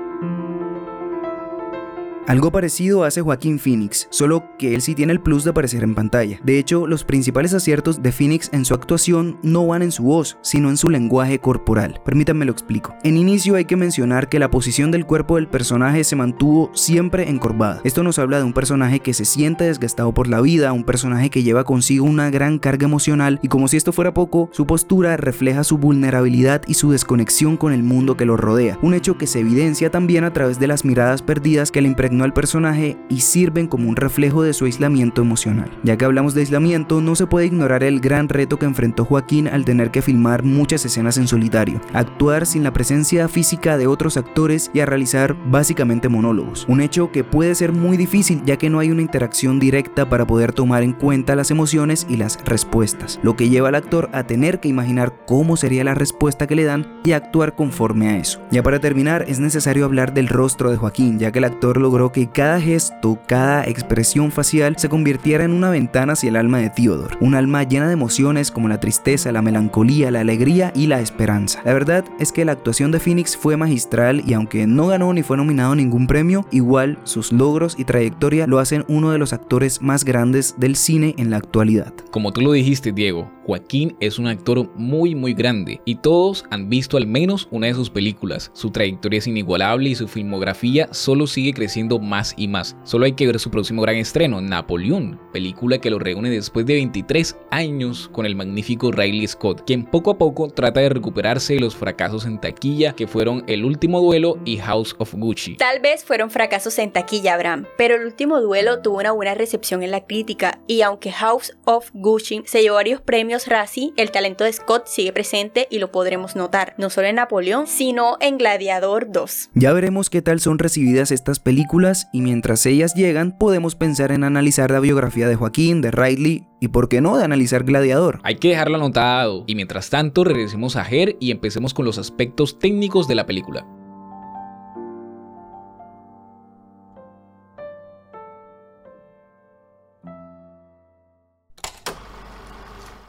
Algo 2.28 2.50
parecido 2.50 3.04
hace 3.04 3.21
Joaquín 3.23 3.61
Phoenix, 3.61 4.09
solo 4.11 4.42
que 4.59 4.75
él 4.75 4.83
sí 4.83 4.97
tiene 4.97 5.12
el 5.12 5.21
plus 5.21 5.45
de 5.45 5.50
aparecer 5.50 5.85
en 5.85 5.95
pantalla. 5.95 6.40
De 6.42 6.59
hecho, 6.59 6.88
los 6.88 7.04
principales 7.04 7.54
aciertos 7.54 8.02
de 8.02 8.11
Phoenix 8.11 8.50
en 8.52 8.64
su 8.64 8.75
actuación 8.75 9.38
no 9.45 9.64
van 9.64 9.83
en 9.83 9.92
su 9.92 10.02
voz, 10.02 10.37
sino 10.42 10.68
en 10.68 10.76
su 10.76 10.88
lenguaje 10.88 11.38
corporal. 11.38 12.00
Permítanme 12.04 12.45
lo 12.45 12.50
explico. 12.50 12.97
En 13.04 13.16
inicio 13.16 13.54
hay 13.54 13.64
que 13.64 13.76
mencionar 13.76 14.28
que 14.28 14.40
la 14.40 14.50
posición 14.50 14.90
del 14.90 15.06
cuerpo 15.06 15.37
del 15.37 15.47
personaje 15.47 16.02
se 16.02 16.16
mantuvo 16.16 16.73
siempre 16.75 17.30
encorvada. 17.30 17.80
Esto 17.85 18.02
nos 18.02 18.18
habla 18.18 18.38
de 18.38 18.45
un 18.45 18.52
personaje 18.52 18.99
que 18.99 19.14
se 19.14 19.25
siente 19.25 19.62
desgastado 19.62 20.12
por 20.12 20.26
la 20.26 20.40
vida, 20.40 20.73
un 20.73 20.83
personaje 20.83 21.30
que 21.30 21.45
lleva 21.45 21.62
consigo 21.62 22.06
una 22.06 22.30
gran 22.30 22.59
carga 22.59 22.87
emocional 22.87 23.38
y 23.40 23.47
como 23.47 23.68
si 23.68 23.76
esto 23.76 23.92
fuera 23.92 24.12
poco, 24.12 24.50
su 24.50 24.66
postura 24.66 25.16
refleja 25.16 25.62
su 25.62 25.78
vulnerabilidad 25.78 26.62
y 26.66 26.75
su 26.75 26.90
desconexión 26.90 27.56
con 27.56 27.73
el 27.73 27.85
mundo 27.85 28.16
que 28.16 28.25
lo 28.25 28.37
rodea, 28.37 28.80
un 28.83 28.95
hecho 28.95 29.16
que 29.16 29.28
se 29.28 29.38
evidencia 29.38 29.92
también 29.92 30.25
a 30.25 30.33
través 30.33 30.59
de 30.59 30.66
las 30.66 30.85
miradas 30.85 31.23
perdidas 31.23 31.71
que 31.71 31.83
le 31.83 31.87
al 32.25 32.32
personaje 32.32 32.96
y 33.08 33.20
sirven 33.20 33.66
como 33.66 33.88
un 33.88 33.96
reflejo 33.96 34.42
de 34.42 34.52
su 34.52 34.64
aislamiento 34.64 35.23
emocional. 35.23 35.70
Ya 35.82 35.96
que 35.96 36.04
hablamos 36.04 36.35
de 36.35 36.40
aislamiento, 36.40 37.00
no 37.00 37.14
se 37.14 37.26
puede 37.26 37.46
ignorar 37.46 37.82
el 37.82 38.00
gran 38.00 38.28
reto 38.28 38.58
que 38.58 38.66
enfrentó 38.66 39.04
Joaquín 39.04 39.49
al 39.49 39.64
tener 39.64 39.90
que 39.90 40.02
filmar 40.02 40.42
muchas 40.42 40.85
escenas 40.85 41.18
en 41.18 41.28
solitario, 41.28 41.80
actuar 41.92 42.46
sin 42.46 42.62
la 42.62 42.73
presencia 42.73 43.28
física 43.28 43.76
de 43.76 43.87
otros 43.87 44.16
actores 44.16 44.70
y 44.73 44.80
a 44.80 44.87
realizar 44.87 45.37
básicamente 45.50 46.08
monólogos, 46.08 46.64
un 46.68 46.80
hecho 46.80 47.11
que 47.12 47.25
puede 47.25 47.54
ser 47.54 47.73
muy 47.73 47.96
difícil 47.96 48.42
ya 48.44 48.56
que 48.56 48.70
no 48.70 48.78
hay 48.78 48.90
una 48.90 49.02
interacción 49.02 49.58
directa 49.58 50.08
para 50.08 50.26
poder 50.26 50.52
tomar 50.52 50.82
en 50.82 50.92
cuenta 50.92 51.37
las 51.37 51.50
emociones 51.50 52.06
y 52.08 52.16
las 52.16 52.38
respuestas, 52.44 53.20
lo 53.23 53.37
que 53.37 53.49
lleva 53.49 53.68
al 53.68 53.75
actor 53.75 54.08
a 54.12 54.26
tener 54.26 54.61
que 54.61 54.68
imaginar 54.68 55.14
cómo 55.26 55.56
sería 55.56 55.85
la 55.85 55.94
respuesta 55.94 56.46
que 56.46 56.56
le 56.56 56.64
dan 56.64 57.00
y 57.04 57.12
actuar 57.12 57.54
conforme 57.54 58.08
a 58.08 58.18
eso. 58.18 58.40
Ya 58.50 58.62
para 58.62 58.80
terminar, 58.80 59.25
es 59.28 59.38
necesario 59.38 59.85
hablar 59.85 60.14
del 60.14 60.28
rostro 60.28 60.70
de 60.70 60.76
Joaquín, 60.76 61.18
ya 61.18 61.32
que 61.32 61.38
el 61.38 61.44
actor 61.44 61.80
logró 61.80 62.05
que 62.12 62.28
cada 62.28 62.60
gesto, 62.60 63.18
cada 63.26 63.64
expresión 63.64 64.30
facial 64.32 64.76
se 64.78 64.88
convirtiera 64.88 65.44
en 65.44 65.52
una 65.52 65.70
ventana 65.70 66.14
hacia 66.14 66.28
el 66.28 66.36
alma 66.36 66.58
de 66.58 66.70
Theodore, 66.70 67.16
un 67.20 67.34
alma 67.34 67.62
llena 67.62 67.86
de 67.86 67.92
emociones 67.92 68.50
como 68.50 68.68
la 68.68 68.80
tristeza, 68.80 69.32
la 69.32 69.42
melancolía, 69.42 70.10
la 70.10 70.20
alegría 70.20 70.72
y 70.75 70.86
la 70.86 71.00
esperanza. 71.00 71.60
La 71.64 71.72
verdad 71.72 72.04
es 72.18 72.32
que 72.32 72.44
la 72.44 72.52
actuación 72.52 72.92
de 72.92 73.00
Phoenix 73.00 73.36
fue 73.36 73.56
magistral 73.56 74.22
y 74.26 74.34
aunque 74.34 74.66
no 74.66 74.88
ganó 74.88 75.12
ni 75.12 75.22
fue 75.22 75.36
nominado 75.36 75.75
ningún 75.75 76.06
premio, 76.06 76.46
igual 76.50 76.98
sus 77.04 77.32
logros 77.32 77.75
y 77.78 77.84
trayectoria 77.84 78.46
lo 78.46 78.58
hacen 78.58 78.84
uno 78.88 79.10
de 79.10 79.18
los 79.18 79.32
actores 79.32 79.82
más 79.82 80.04
grandes 80.04 80.54
del 80.58 80.76
cine 80.76 81.14
en 81.18 81.30
la 81.30 81.38
actualidad. 81.38 81.92
Como 82.10 82.32
tú 82.32 82.40
lo 82.40 82.52
dijiste, 82.52 82.92
Diego, 82.92 83.30
Joaquín 83.44 83.96
es 84.00 84.18
un 84.18 84.26
actor 84.26 84.70
muy 84.76 85.14
muy 85.14 85.34
grande 85.34 85.80
y 85.84 85.96
todos 85.96 86.44
han 86.50 86.68
visto 86.68 86.96
al 86.96 87.06
menos 87.06 87.48
una 87.50 87.68
de 87.68 87.75
sus 87.75 87.90
películas. 87.90 88.50
Su 88.54 88.70
trayectoria 88.70 89.18
es 89.18 89.26
inigualable 89.26 89.90
y 89.90 89.94
su 89.94 90.08
filmografía 90.08 90.88
solo 90.92 91.26
sigue 91.26 91.52
creciendo 91.52 91.96
más 91.99 92.35
y 92.37 92.49
más. 92.49 92.76
Solo 92.85 93.05
hay 93.05 93.12
que 93.12 93.26
ver 93.26 93.38
su 93.38 93.50
próximo 93.50 93.83
gran 93.83 93.97
estreno, 93.97 94.41
Napoleón, 94.41 95.21
película 95.33 95.79
que 95.79 95.91
lo 95.91 95.99
reúne 95.99 96.31
después 96.31 96.67
de 96.67 96.75
23 96.75 97.37
años 97.50 98.11
con 98.12 98.26
el 98.26 98.37
magnífico 98.37 98.93
Riley 98.93 99.26
Scott, 99.26 99.62
quien 99.67 99.85
poco 99.85 100.11
a 100.11 100.19
poco 100.19 100.49
trata 100.49 100.81
de 100.81 100.88
recuperarse 100.88 101.55
de 101.55 101.61
los 101.61 101.76
fracasos 101.76 102.26
en 102.26 102.41
taquilla 102.41 102.95
que 102.95 103.07
fueron 103.07 103.45
El 103.47 103.65
último 103.65 104.00
duelo 104.00 104.38
y 104.45 104.59
House 104.59 104.95
of 104.99 105.15
Gucci. 105.15 105.57
Tal 105.57 105.81
vez 105.81 106.05
fueron 106.05 106.31
fracasos 106.31 106.79
en 106.79 106.93
taquilla, 106.93 107.35
Abraham, 107.35 107.67
pero 107.76 107.97
El 107.97 108.05
último 108.05 108.41
duelo 108.41 108.81
tuvo 108.81 108.99
una 108.99 109.12
buena 109.12 109.35
recepción 109.35 109.83
en 109.83 109.91
la 109.91 110.07
crítica 110.07 110.61
y 110.67 110.83
aunque 110.83 111.12
House 111.12 111.57
of 111.65 111.91
Gucci 111.95 112.43
se 112.47 112.62
llevó 112.62 112.76
varios 112.76 113.00
premios 113.00 113.47
Razzie, 113.47 113.93
el 113.97 114.11
talento 114.11 114.45
de 114.45 114.53
Scott 114.53 114.87
sigue 114.87 115.12
presente 115.12 115.67
y 115.71 115.79
lo 115.79 115.91
podremos 115.91 116.37
notar, 116.37 116.75
no 116.79 116.91
solo 116.91 117.09
en 117.09 117.17
Napoleón, 117.17 117.67
sino 117.67 118.17
en 118.21 118.38
Gladiador 118.38 119.11
2. 119.11 119.50
Ya 119.55 119.73
veremos 119.73 120.11
qué 120.11 120.23
tal 120.23 120.41
son 120.41 120.59
recibidas 120.59 121.11
estas 121.11 121.41
películas 121.87 122.09
y 122.12 122.21
mientras 122.21 122.66
ellas 122.66 122.95
llegan 122.95 123.37
podemos 123.37 123.75
pensar 123.75 124.12
en 124.12 124.25
analizar 124.25 124.71
la 124.71 124.81
biografía 124.81 125.28
de 125.28 125.37
Joaquín, 125.37 125.81
de 125.81 125.90
Riley 125.90 126.47
y 126.61 126.69
por 126.69 126.88
qué 126.88 127.00
no 127.00 127.16
de 127.16 127.25
analizar 127.25 127.64
Gladiador. 127.64 128.21
Hay 128.23 128.37
que 128.37 128.49
dejarlo 128.49 128.76
anotado 128.76 129.45
y 129.47 129.55
mientras 129.55 129.90
tanto 129.90 130.25
regresemos 130.25 130.76
a 130.76 130.88
Her 130.88 131.16
y 131.21 131.31
empecemos 131.31 131.75
con 131.75 131.85
los 131.85 131.99
aspectos 131.99 132.59
técnicos 132.59 133.09
de 133.09 133.14
la 133.14 133.26
película. 133.26 133.66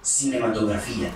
cinematografía. 0.03 1.11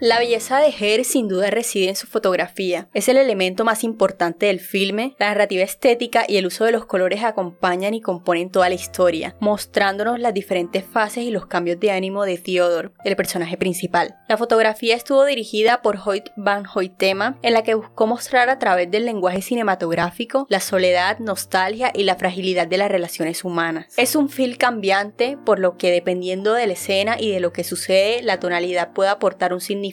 La 0.00 0.20
belleza 0.20 0.60
de 0.60 0.72
Her 0.78 1.04
sin 1.04 1.26
duda 1.26 1.50
reside 1.50 1.88
en 1.88 1.96
su 1.96 2.06
fotografía. 2.06 2.88
Es 2.94 3.08
el 3.08 3.16
elemento 3.16 3.64
más 3.64 3.82
importante 3.82 4.46
del 4.46 4.60
filme. 4.60 5.16
La 5.18 5.26
narrativa 5.30 5.64
estética 5.64 6.24
y 6.28 6.36
el 6.36 6.46
uso 6.46 6.64
de 6.64 6.70
los 6.70 6.86
colores 6.86 7.24
acompañan 7.24 7.94
y 7.94 8.00
componen 8.00 8.48
toda 8.50 8.68
la 8.68 8.76
historia, 8.76 9.34
mostrándonos 9.40 10.20
las 10.20 10.32
diferentes 10.32 10.84
fases 10.84 11.24
y 11.24 11.32
los 11.32 11.46
cambios 11.46 11.80
de 11.80 11.90
ánimo 11.90 12.24
de 12.24 12.38
Theodore, 12.38 12.90
el 13.02 13.16
personaje 13.16 13.56
principal. 13.56 14.14
La 14.28 14.36
fotografía 14.36 14.94
estuvo 14.94 15.24
dirigida 15.24 15.82
por 15.82 15.98
Hoyt 16.04 16.28
Van 16.36 16.62
Hoytema, 16.72 17.36
en 17.42 17.52
la 17.52 17.64
que 17.64 17.74
buscó 17.74 18.06
mostrar 18.06 18.50
a 18.50 18.60
través 18.60 18.88
del 18.92 19.04
lenguaje 19.04 19.42
cinematográfico 19.42 20.46
la 20.48 20.60
soledad, 20.60 21.18
nostalgia 21.18 21.90
y 21.92 22.04
la 22.04 22.14
fragilidad 22.14 22.68
de 22.68 22.78
las 22.78 22.88
relaciones 22.88 23.42
humanas. 23.42 23.94
Es 23.96 24.14
un 24.14 24.28
film 24.28 24.56
cambiante, 24.56 25.36
por 25.44 25.58
lo 25.58 25.76
que 25.76 25.90
dependiendo 25.90 26.54
de 26.54 26.68
la 26.68 26.74
escena 26.74 27.16
y 27.18 27.32
de 27.32 27.40
lo 27.40 27.52
que 27.52 27.64
sucede, 27.64 28.22
la 28.22 28.38
tonalidad 28.38 28.92
puede 28.92 29.10
aportar 29.10 29.52
un 29.52 29.60
significado 29.60 29.87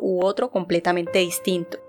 u 0.00 0.24
otro 0.24 0.50
completamente 0.50 1.18
distinto. 1.18 1.83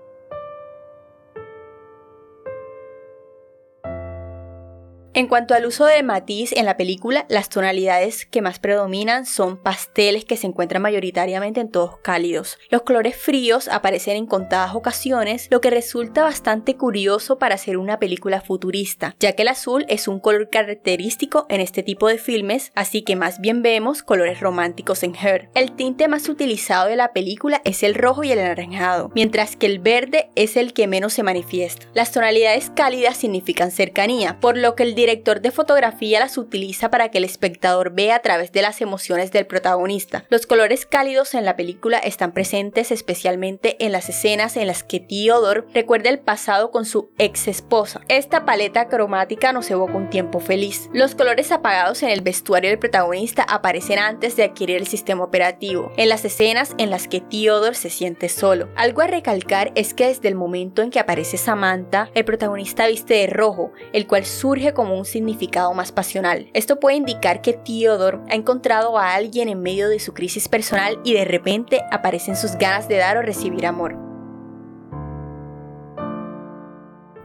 En 5.16 5.28
cuanto 5.28 5.54
al 5.54 5.64
uso 5.64 5.86
de 5.86 6.02
matiz 6.02 6.52
en 6.52 6.66
la 6.66 6.76
película, 6.76 7.24
las 7.30 7.48
tonalidades 7.48 8.26
que 8.26 8.42
más 8.42 8.58
predominan 8.58 9.24
son 9.24 9.56
pasteles 9.56 10.26
que 10.26 10.36
se 10.36 10.46
encuentran 10.46 10.82
mayoritariamente 10.82 11.58
en 11.58 11.70
todos 11.70 11.96
cálidos. 12.00 12.58
Los 12.68 12.82
colores 12.82 13.16
fríos 13.16 13.68
aparecen 13.68 14.18
en 14.18 14.26
contadas 14.26 14.74
ocasiones, 14.74 15.48
lo 15.50 15.62
que 15.62 15.70
resulta 15.70 16.22
bastante 16.22 16.76
curioso 16.76 17.38
para 17.38 17.54
hacer 17.54 17.78
una 17.78 17.98
película 17.98 18.42
futurista, 18.42 19.16
ya 19.18 19.32
que 19.32 19.40
el 19.40 19.48
azul 19.48 19.86
es 19.88 20.06
un 20.06 20.20
color 20.20 20.50
característico 20.50 21.46
en 21.48 21.62
este 21.62 21.82
tipo 21.82 22.08
de 22.08 22.18
filmes, 22.18 22.70
así 22.74 23.00
que 23.00 23.16
más 23.16 23.40
bien 23.40 23.62
vemos 23.62 24.02
colores 24.02 24.40
románticos 24.40 25.02
en 25.02 25.14
Her. 25.14 25.48
El 25.54 25.72
tinte 25.76 26.08
más 26.08 26.28
utilizado 26.28 26.88
de 26.88 26.96
la 26.96 27.14
película 27.14 27.62
es 27.64 27.82
el 27.84 27.94
rojo 27.94 28.22
y 28.22 28.32
el 28.32 28.40
anaranjado, 28.40 29.10
mientras 29.14 29.56
que 29.56 29.64
el 29.64 29.78
verde 29.78 30.28
es 30.34 30.58
el 30.58 30.74
que 30.74 30.86
menos 30.86 31.14
se 31.14 31.22
manifiesta. 31.22 31.86
Las 31.94 32.12
tonalidades 32.12 32.68
cálidas 32.68 33.16
significan 33.16 33.70
cercanía, 33.70 34.40
por 34.40 34.58
lo 34.58 34.74
que 34.74 34.82
el 34.82 34.94
director 35.06 35.40
de 35.40 35.52
fotografía 35.52 36.18
las 36.18 36.36
utiliza 36.36 36.90
para 36.90 37.10
que 37.10 37.18
el 37.18 37.24
espectador 37.24 37.92
vea 37.92 38.16
a 38.16 38.22
través 38.22 38.50
de 38.50 38.60
las 38.60 38.80
emociones 38.80 39.30
del 39.30 39.46
protagonista. 39.46 40.24
Los 40.30 40.46
colores 40.46 40.84
cálidos 40.84 41.34
en 41.34 41.44
la 41.44 41.54
película 41.54 41.98
están 41.98 42.32
presentes 42.32 42.90
especialmente 42.90 43.76
en 43.84 43.92
las 43.92 44.08
escenas 44.08 44.56
en 44.56 44.66
las 44.66 44.82
que 44.82 44.98
Theodore 44.98 45.62
recuerda 45.72 46.10
el 46.10 46.18
pasado 46.18 46.72
con 46.72 46.84
su 46.84 47.10
ex 47.18 47.46
esposa. 47.46 48.00
Esta 48.08 48.44
paleta 48.44 48.88
cromática 48.88 49.52
nos 49.52 49.70
evoca 49.70 49.94
un 49.94 50.10
tiempo 50.10 50.40
feliz. 50.40 50.90
Los 50.92 51.14
colores 51.14 51.52
apagados 51.52 52.02
en 52.02 52.10
el 52.10 52.22
vestuario 52.22 52.70
del 52.70 52.80
protagonista 52.80 53.44
aparecen 53.44 54.00
antes 54.00 54.34
de 54.34 54.42
adquirir 54.42 54.76
el 54.76 54.88
sistema 54.88 55.22
operativo, 55.22 55.92
en 55.96 56.08
las 56.08 56.24
escenas 56.24 56.74
en 56.78 56.90
las 56.90 57.06
que 57.06 57.20
Theodore 57.20 57.76
se 57.76 57.90
siente 57.90 58.28
solo. 58.28 58.68
Algo 58.74 59.02
a 59.02 59.06
recalcar 59.06 59.70
es 59.76 59.94
que 59.94 60.08
desde 60.08 60.26
el 60.26 60.34
momento 60.34 60.82
en 60.82 60.90
que 60.90 60.98
aparece 60.98 61.36
Samantha, 61.36 62.10
el 62.14 62.24
protagonista 62.24 62.88
viste 62.88 63.14
de 63.14 63.28
rojo, 63.28 63.70
el 63.92 64.08
cual 64.08 64.24
surge 64.24 64.74
como 64.74 64.95
un 64.96 65.04
significado 65.04 65.72
más 65.74 65.92
pasional. 65.92 66.48
Esto 66.52 66.80
puede 66.80 66.96
indicar 66.96 67.42
que 67.42 67.52
Theodore 67.52 68.18
ha 68.30 68.34
encontrado 68.34 68.98
a 68.98 69.14
alguien 69.14 69.48
en 69.48 69.62
medio 69.62 69.88
de 69.88 70.00
su 70.00 70.14
crisis 70.14 70.48
personal 70.48 70.98
y 71.04 71.14
de 71.14 71.24
repente 71.24 71.82
aparecen 71.90 72.36
sus 72.36 72.56
ganas 72.56 72.88
de 72.88 72.96
dar 72.96 73.16
o 73.16 73.22
recibir 73.22 73.66
amor. 73.66 74.05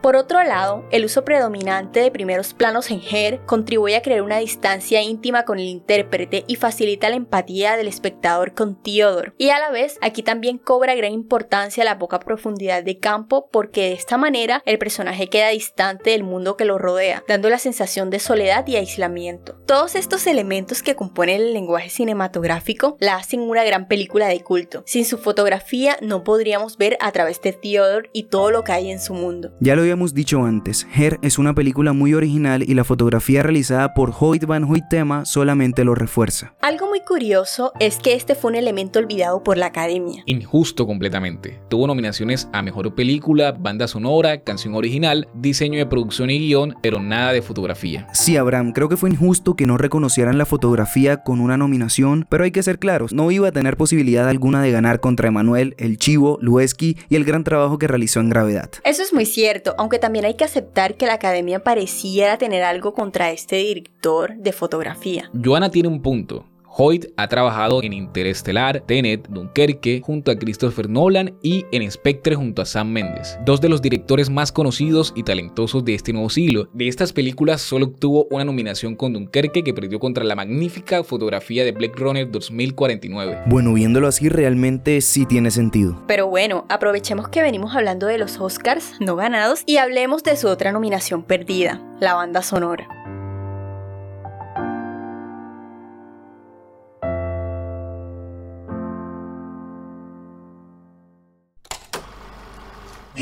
Por 0.02 0.16
otro 0.16 0.42
lado, 0.42 0.84
el 0.90 1.04
uso 1.04 1.24
predominante 1.24 2.00
de 2.00 2.10
primeros 2.10 2.54
planos 2.54 2.90
en 2.90 3.00
Her 3.00 3.40
contribuye 3.46 3.94
a 3.94 4.02
crear 4.02 4.22
una 4.22 4.38
distancia 4.38 5.00
íntima 5.00 5.44
con 5.44 5.60
el 5.60 5.66
intérprete 5.66 6.42
y 6.48 6.56
facilita 6.56 7.08
la 7.08 7.14
empatía 7.14 7.76
del 7.76 7.86
espectador 7.86 8.52
con 8.52 8.82
Theodore. 8.82 9.32
Y 9.38 9.50
a 9.50 9.60
la 9.60 9.70
vez, 9.70 9.98
aquí 10.00 10.24
también 10.24 10.58
cobra 10.58 10.96
gran 10.96 11.12
importancia 11.12 11.84
la 11.84 12.00
poca 12.00 12.18
profundidad 12.18 12.82
de 12.82 12.98
campo 12.98 13.48
porque 13.52 13.82
de 13.82 13.92
esta 13.92 14.16
manera 14.16 14.60
el 14.66 14.76
personaje 14.76 15.28
queda 15.28 15.50
distante 15.50 16.10
del 16.10 16.24
mundo 16.24 16.56
que 16.56 16.64
lo 16.64 16.78
rodea, 16.78 17.22
dando 17.28 17.48
la 17.48 17.60
sensación 17.60 18.10
de 18.10 18.18
soledad 18.18 18.66
y 18.66 18.74
aislamiento. 18.74 19.54
Todos 19.66 19.94
estos 19.94 20.26
elementos 20.26 20.82
que 20.82 20.96
componen 20.96 21.40
el 21.40 21.52
lenguaje 21.52 21.90
cinematográfico 21.90 22.96
la 22.98 23.14
hacen 23.14 23.40
una 23.40 23.62
gran 23.62 23.86
película 23.86 24.26
de 24.26 24.40
culto. 24.40 24.82
Sin 24.84 25.04
su 25.04 25.16
fotografía 25.16 25.96
no 26.00 26.24
podríamos 26.24 26.76
ver 26.76 26.98
a 26.98 27.12
través 27.12 27.40
de 27.40 27.52
Theodore 27.52 28.10
y 28.12 28.24
todo 28.24 28.50
lo 28.50 28.64
que 28.64 28.72
hay 28.72 28.90
en 28.90 28.98
su 28.98 29.14
mundo. 29.14 29.52
Ya 29.60 29.76
lo 29.76 29.91
habíamos 29.92 30.14
dicho 30.14 30.42
antes, 30.42 30.86
Her 30.96 31.18
es 31.20 31.38
una 31.38 31.54
película 31.54 31.92
muy 31.92 32.14
original 32.14 32.62
y 32.62 32.72
la 32.72 32.82
fotografía 32.82 33.42
realizada 33.42 33.92
por 33.92 34.14
Hoyt 34.18 34.46
van 34.46 34.64
Hoytema 34.64 35.26
solamente 35.26 35.84
lo 35.84 35.94
refuerza. 35.94 36.54
Algo 36.62 36.88
muy 36.88 37.02
curioso 37.02 37.72
es 37.78 37.98
que 37.98 38.14
este 38.14 38.34
fue 38.34 38.52
un 38.52 38.56
elemento 38.56 38.98
olvidado 38.98 39.42
por 39.42 39.58
la 39.58 39.66
academia. 39.66 40.22
Injusto 40.24 40.86
completamente. 40.86 41.60
Tuvo 41.68 41.86
nominaciones 41.86 42.48
a 42.54 42.62
mejor 42.62 42.94
película, 42.94 43.52
banda 43.52 43.86
sonora, 43.86 44.40
canción 44.40 44.74
original, 44.74 45.28
diseño 45.34 45.78
de 45.78 45.84
producción 45.84 46.30
y 46.30 46.38
guion, 46.38 46.74
pero 46.80 46.98
nada 46.98 47.34
de 47.34 47.42
fotografía. 47.42 48.06
Sí, 48.14 48.38
Abraham, 48.38 48.72
creo 48.72 48.88
que 48.88 48.96
fue 48.96 49.10
injusto 49.10 49.56
que 49.56 49.66
no 49.66 49.76
reconocieran 49.76 50.38
la 50.38 50.46
fotografía 50.46 51.18
con 51.18 51.38
una 51.38 51.58
nominación, 51.58 52.26
pero 52.30 52.44
hay 52.44 52.50
que 52.50 52.62
ser 52.62 52.78
claros, 52.78 53.12
no 53.12 53.30
iba 53.30 53.48
a 53.48 53.52
tener 53.52 53.76
posibilidad 53.76 54.26
alguna 54.26 54.62
de 54.62 54.70
ganar 54.70 55.00
contra 55.00 55.28
Emanuel, 55.28 55.74
el 55.76 55.98
Chivo, 55.98 56.38
Lueski 56.40 56.96
y 57.10 57.16
el 57.16 57.26
gran 57.26 57.44
trabajo 57.44 57.76
que 57.76 57.88
realizó 57.88 58.20
en 58.20 58.30
Gravedad. 58.30 58.70
Eso 58.84 59.02
es 59.02 59.12
muy 59.12 59.26
cierto, 59.26 59.74
aunque 59.82 59.98
también 59.98 60.24
hay 60.24 60.34
que 60.34 60.44
aceptar 60.44 60.94
que 60.94 61.06
la 61.06 61.14
academia 61.14 61.64
pareciera 61.64 62.38
tener 62.38 62.62
algo 62.62 62.94
contra 62.94 63.32
este 63.32 63.56
director 63.56 64.36
de 64.36 64.52
fotografía. 64.52 65.28
Joana 65.34 65.72
tiene 65.72 65.88
un 65.88 66.00
punto. 66.00 66.44
Hoyt 66.74 67.06
ha 67.18 67.28
trabajado 67.28 67.82
en 67.82 67.92
Interestelar, 67.92 68.80
Tenet, 68.86 69.28
Dunkerque 69.28 70.00
junto 70.02 70.30
a 70.30 70.36
Christopher 70.36 70.88
Nolan 70.88 71.36
y 71.42 71.66
en 71.70 71.90
Spectre 71.90 72.34
junto 72.34 72.62
a 72.62 72.64
Sam 72.64 72.88
Mendes, 72.88 73.38
dos 73.44 73.60
de 73.60 73.68
los 73.68 73.82
directores 73.82 74.30
más 74.30 74.52
conocidos 74.52 75.12
y 75.14 75.22
talentosos 75.22 75.84
de 75.84 75.94
este 75.94 76.14
nuevo 76.14 76.30
siglo. 76.30 76.68
De 76.72 76.88
estas 76.88 77.12
películas 77.12 77.60
solo 77.60 77.86
obtuvo 77.86 78.26
una 78.30 78.46
nominación 78.46 78.96
con 78.96 79.12
Dunkerque 79.12 79.62
que 79.62 79.74
perdió 79.74 80.00
contra 80.00 80.24
la 80.24 80.34
magnífica 80.34 81.04
fotografía 81.04 81.62
de 81.64 81.72
Blade 81.72 81.92
Runner 81.94 82.30
2049. 82.30 83.42
Bueno, 83.46 83.74
viéndolo 83.74 84.08
así 84.08 84.30
realmente 84.30 85.02
sí 85.02 85.26
tiene 85.26 85.50
sentido. 85.50 86.02
Pero 86.06 86.28
bueno, 86.28 86.64
aprovechemos 86.70 87.28
que 87.28 87.42
venimos 87.42 87.76
hablando 87.76 88.06
de 88.06 88.16
los 88.16 88.40
Oscars 88.40 88.94
no 88.98 89.16
ganados 89.16 89.62
y 89.66 89.76
hablemos 89.76 90.22
de 90.22 90.36
su 90.36 90.48
otra 90.48 90.72
nominación 90.72 91.22
perdida, 91.22 91.82
la 92.00 92.14
banda 92.14 92.42
sonora. 92.42 93.01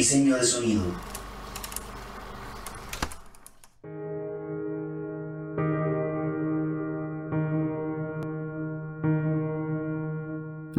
Diseño 0.00 0.35
de 0.38 0.45
sonido. 0.45 1.10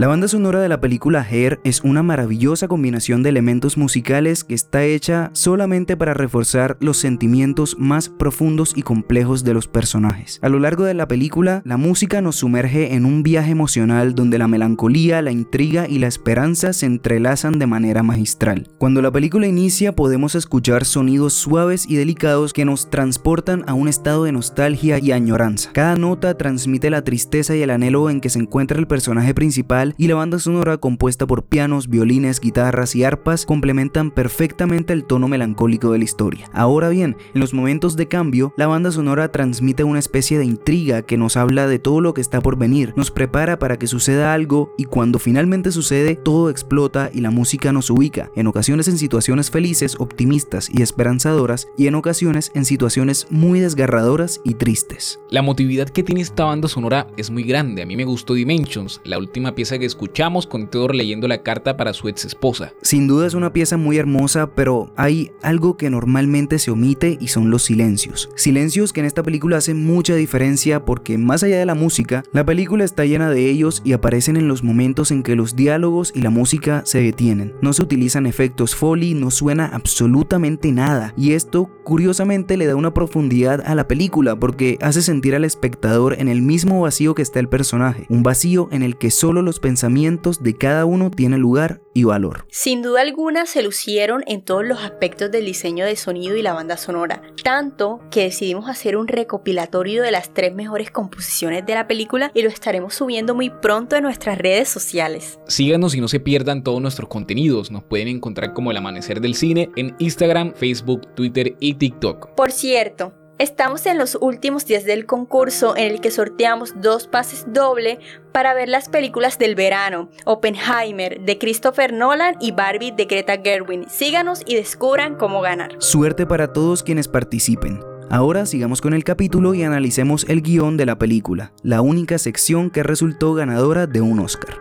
La 0.01 0.07
banda 0.07 0.27
sonora 0.27 0.59
de 0.59 0.67
la 0.67 0.81
película 0.81 1.21
Hair 1.21 1.59
es 1.63 1.81
una 1.81 2.01
maravillosa 2.01 2.67
combinación 2.67 3.21
de 3.21 3.29
elementos 3.29 3.77
musicales 3.77 4.43
que 4.43 4.55
está 4.55 4.83
hecha 4.83 5.29
solamente 5.33 5.95
para 5.95 6.15
reforzar 6.15 6.75
los 6.79 6.97
sentimientos 6.97 7.75
más 7.77 8.09
profundos 8.09 8.73
y 8.75 8.81
complejos 8.81 9.43
de 9.43 9.53
los 9.53 9.67
personajes. 9.67 10.39
A 10.41 10.49
lo 10.49 10.57
largo 10.57 10.85
de 10.85 10.95
la 10.95 11.07
película, 11.07 11.61
la 11.65 11.77
música 11.77 12.19
nos 12.19 12.37
sumerge 12.37 12.95
en 12.95 13.05
un 13.05 13.21
viaje 13.21 13.51
emocional 13.51 14.15
donde 14.15 14.39
la 14.39 14.47
melancolía, 14.47 15.21
la 15.21 15.31
intriga 15.31 15.87
y 15.87 15.99
la 15.99 16.07
esperanza 16.07 16.73
se 16.73 16.87
entrelazan 16.87 17.59
de 17.59 17.67
manera 17.67 18.01
magistral. 18.01 18.71
Cuando 18.79 19.03
la 19.03 19.11
película 19.11 19.45
inicia 19.45 19.95
podemos 19.95 20.33
escuchar 20.33 20.83
sonidos 20.83 21.33
suaves 21.33 21.87
y 21.87 21.95
delicados 21.95 22.53
que 22.53 22.65
nos 22.65 22.89
transportan 22.89 23.63
a 23.67 23.75
un 23.75 23.87
estado 23.87 24.23
de 24.23 24.31
nostalgia 24.31 24.97
y 24.97 25.11
añoranza. 25.11 25.69
Cada 25.73 25.95
nota 25.95 26.39
transmite 26.39 26.89
la 26.89 27.03
tristeza 27.03 27.55
y 27.55 27.61
el 27.61 27.69
anhelo 27.69 28.09
en 28.09 28.19
que 28.19 28.31
se 28.31 28.39
encuentra 28.39 28.79
el 28.79 28.87
personaje 28.87 29.35
principal 29.35 29.90
y 29.97 30.07
la 30.07 30.15
banda 30.15 30.39
sonora 30.39 30.77
compuesta 30.77 31.27
por 31.27 31.43
pianos, 31.43 31.87
violines, 31.87 32.39
guitarras 32.39 32.95
y 32.95 33.03
arpas 33.03 33.45
complementan 33.45 34.11
perfectamente 34.11 34.93
el 34.93 35.05
tono 35.05 35.27
melancólico 35.27 35.91
de 35.91 35.99
la 35.99 36.03
historia. 36.03 36.49
Ahora 36.53 36.89
bien, 36.89 37.17
en 37.33 37.41
los 37.41 37.53
momentos 37.53 37.95
de 37.95 38.07
cambio, 38.07 38.53
la 38.57 38.67
banda 38.67 38.91
sonora 38.91 39.31
transmite 39.31 39.83
una 39.83 39.99
especie 39.99 40.37
de 40.37 40.45
intriga 40.45 41.01
que 41.01 41.17
nos 41.17 41.37
habla 41.37 41.67
de 41.67 41.79
todo 41.79 42.01
lo 42.01 42.13
que 42.13 42.21
está 42.21 42.41
por 42.41 42.57
venir, 42.57 42.93
nos 42.95 43.11
prepara 43.11 43.59
para 43.59 43.77
que 43.77 43.87
suceda 43.87 44.33
algo 44.33 44.73
y 44.77 44.85
cuando 44.85 45.19
finalmente 45.19 45.71
sucede, 45.71 46.15
todo 46.15 46.49
explota 46.49 47.09
y 47.13 47.21
la 47.21 47.31
música 47.31 47.71
nos 47.71 47.89
ubica, 47.89 48.31
en 48.35 48.47
ocasiones 48.47 48.87
en 48.87 48.97
situaciones 48.97 49.51
felices, 49.51 49.95
optimistas 49.99 50.69
y 50.73 50.81
esperanzadoras 50.81 51.67
y 51.77 51.87
en 51.87 51.95
ocasiones 51.95 52.51
en 52.55 52.65
situaciones 52.65 53.27
muy 53.29 53.59
desgarradoras 53.59 54.41
y 54.43 54.55
tristes. 54.55 55.19
La 55.29 55.39
emotividad 55.39 55.89
que 55.89 56.03
tiene 56.03 56.21
esta 56.21 56.45
banda 56.45 56.67
sonora 56.67 57.07
es 57.17 57.29
muy 57.29 57.43
grande, 57.43 57.81
a 57.81 57.85
mí 57.85 57.95
me 57.95 58.05
gustó 58.05 58.33
Dimensions, 58.33 59.01
la 59.03 59.17
última 59.17 59.55
pieza 59.55 59.77
que 59.81 59.87
escuchamos 59.87 60.47
con 60.47 60.67
Theodore 60.67 60.95
leyendo 60.95 61.27
la 61.27 61.43
carta 61.43 61.75
para 61.75 61.91
su 61.91 62.07
ex 62.07 62.23
esposa. 62.23 62.73
Sin 62.81 63.07
duda 63.07 63.27
es 63.27 63.33
una 63.33 63.51
pieza 63.51 63.77
muy 63.77 63.97
hermosa, 63.97 64.51
pero 64.55 64.93
hay 64.95 65.31
algo 65.41 65.75
que 65.75 65.89
normalmente 65.89 66.59
se 66.59 66.71
omite 66.71 67.17
y 67.19 67.27
son 67.27 67.49
los 67.49 67.63
silencios. 67.63 68.29
Silencios 68.35 68.93
que 68.93 69.01
en 69.01 69.07
esta 69.07 69.23
película 69.23 69.57
hacen 69.57 69.85
mucha 69.85 70.15
diferencia 70.15 70.85
porque 70.85 71.17
más 71.17 71.43
allá 71.43 71.57
de 71.57 71.65
la 71.65 71.75
música, 71.75 72.23
la 72.31 72.45
película 72.45 72.83
está 72.83 73.05
llena 73.05 73.29
de 73.29 73.49
ellos 73.49 73.81
y 73.83 73.93
aparecen 73.93 74.37
en 74.37 74.47
los 74.47 74.63
momentos 74.63 75.11
en 75.11 75.23
que 75.23 75.35
los 75.35 75.55
diálogos 75.55 76.13
y 76.15 76.21
la 76.21 76.29
música 76.29 76.83
se 76.85 77.01
detienen. 77.01 77.53
No 77.61 77.73
se 77.73 77.81
utilizan 77.81 78.27
efectos 78.27 78.75
foley, 78.75 79.13
no 79.15 79.31
suena 79.31 79.65
absolutamente 79.65 80.71
nada 80.71 81.13
y 81.17 81.33
esto 81.33 81.69
curiosamente 81.83 82.55
le 82.55 82.67
da 82.67 82.75
una 82.75 82.93
profundidad 82.93 83.63
a 83.65 83.73
la 83.73 83.87
película 83.87 84.35
porque 84.35 84.77
hace 84.81 85.01
sentir 85.01 85.33
al 85.33 85.43
espectador 85.43 86.15
en 86.19 86.27
el 86.27 86.41
mismo 86.41 86.81
vacío 86.81 87.15
que 87.15 87.23
está 87.23 87.39
el 87.39 87.49
personaje, 87.49 88.05
un 88.09 88.21
vacío 88.21 88.69
en 88.71 88.83
el 88.83 88.97
que 88.97 89.09
solo 89.09 89.41
los 89.41 89.59
pensamientos 89.61 90.43
de 90.43 90.57
cada 90.57 90.85
uno 90.85 91.09
tienen 91.11 91.39
lugar 91.39 91.81
y 91.93 92.03
valor. 92.03 92.45
Sin 92.49 92.81
duda 92.81 93.01
alguna 93.01 93.45
se 93.45 93.61
lucieron 93.61 94.23
en 94.27 94.41
todos 94.41 94.65
los 94.65 94.79
aspectos 94.79 95.31
del 95.31 95.45
diseño 95.45 95.85
de 95.85 95.95
sonido 95.95 96.35
y 96.35 96.41
la 96.41 96.53
banda 96.53 96.77
sonora, 96.77 97.21
tanto 97.43 98.01
que 98.11 98.23
decidimos 98.23 98.69
hacer 98.69 98.97
un 98.97 99.07
recopilatorio 99.07 100.03
de 100.03 100.11
las 100.11 100.33
tres 100.33 100.53
mejores 100.53 100.91
composiciones 100.91 101.65
de 101.65 101.75
la 101.75 101.87
película 101.87 102.31
y 102.33 102.41
lo 102.41 102.49
estaremos 102.49 102.93
subiendo 102.93 103.35
muy 103.35 103.49
pronto 103.49 103.95
en 103.95 104.03
nuestras 104.03 104.37
redes 104.37 104.69
sociales. 104.69 105.39
Síganos 105.47 105.95
y 105.95 106.01
no 106.01 106.07
se 106.07 106.19
pierdan 106.19 106.63
todos 106.63 106.81
nuestros 106.81 107.09
contenidos, 107.09 107.71
nos 107.71 107.83
pueden 107.83 108.07
encontrar 108.07 108.53
como 108.53 108.71
el 108.71 108.77
amanecer 108.77 109.21
del 109.21 109.35
cine 109.35 109.69
en 109.75 109.95
Instagram, 109.99 110.53
Facebook, 110.55 111.13
Twitter 111.15 111.55
y 111.59 111.75
TikTok. 111.75 112.35
Por 112.35 112.51
cierto, 112.51 113.13
Estamos 113.41 113.87
en 113.87 113.97
los 113.97 114.19
últimos 114.21 114.67
días 114.67 114.85
del 114.85 115.07
concurso 115.07 115.75
en 115.75 115.91
el 115.91 115.99
que 115.99 116.11
sorteamos 116.11 116.75
dos 116.79 117.07
pases 117.07 117.45
doble 117.47 117.97
para 118.31 118.53
ver 118.53 118.69
las 118.69 118.87
películas 118.87 119.39
del 119.39 119.55
verano, 119.55 120.11
Oppenheimer 120.25 121.19
de 121.21 121.39
Christopher 121.39 121.91
Nolan 121.91 122.35
y 122.39 122.51
Barbie 122.51 122.91
de 122.91 123.05
Greta 123.05 123.41
Gerwin. 123.43 123.89
Síganos 123.89 124.43
y 124.45 124.53
descubran 124.53 125.15
cómo 125.15 125.41
ganar. 125.41 125.71
Suerte 125.79 126.27
para 126.27 126.53
todos 126.53 126.83
quienes 126.83 127.07
participen. 127.07 127.79
Ahora 128.11 128.45
sigamos 128.45 128.79
con 128.79 128.93
el 128.93 129.03
capítulo 129.03 129.55
y 129.55 129.63
analicemos 129.63 130.23
el 130.29 130.43
guion 130.43 130.77
de 130.77 130.85
la 130.85 130.99
película, 130.99 131.51
la 131.63 131.81
única 131.81 132.19
sección 132.19 132.69
que 132.69 132.83
resultó 132.83 133.33
ganadora 133.33 133.87
de 133.87 134.01
un 134.01 134.19
Oscar. 134.19 134.55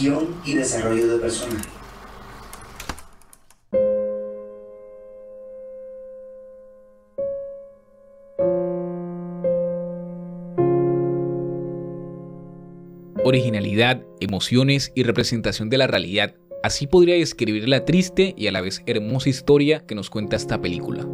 Guión 0.00 0.34
y 0.44 0.54
desarrollo 0.54 1.12
de 1.12 1.18
personaje. 1.20 1.81
Originalidad, 13.32 14.02
emociones 14.20 14.92
y 14.94 15.04
representación 15.04 15.70
de 15.70 15.78
la 15.78 15.86
realidad. 15.86 16.34
Así 16.62 16.86
podría 16.86 17.14
describir 17.14 17.66
la 17.66 17.84
triste 17.86 18.34
y 18.36 18.46
a 18.46 18.52
la 18.52 18.60
vez 18.60 18.82
hermosa 18.86 19.30
historia 19.30 19.84
que 19.86 19.94
nos 19.94 20.10
cuenta 20.10 20.36
esta 20.36 20.60
película. 20.60 21.06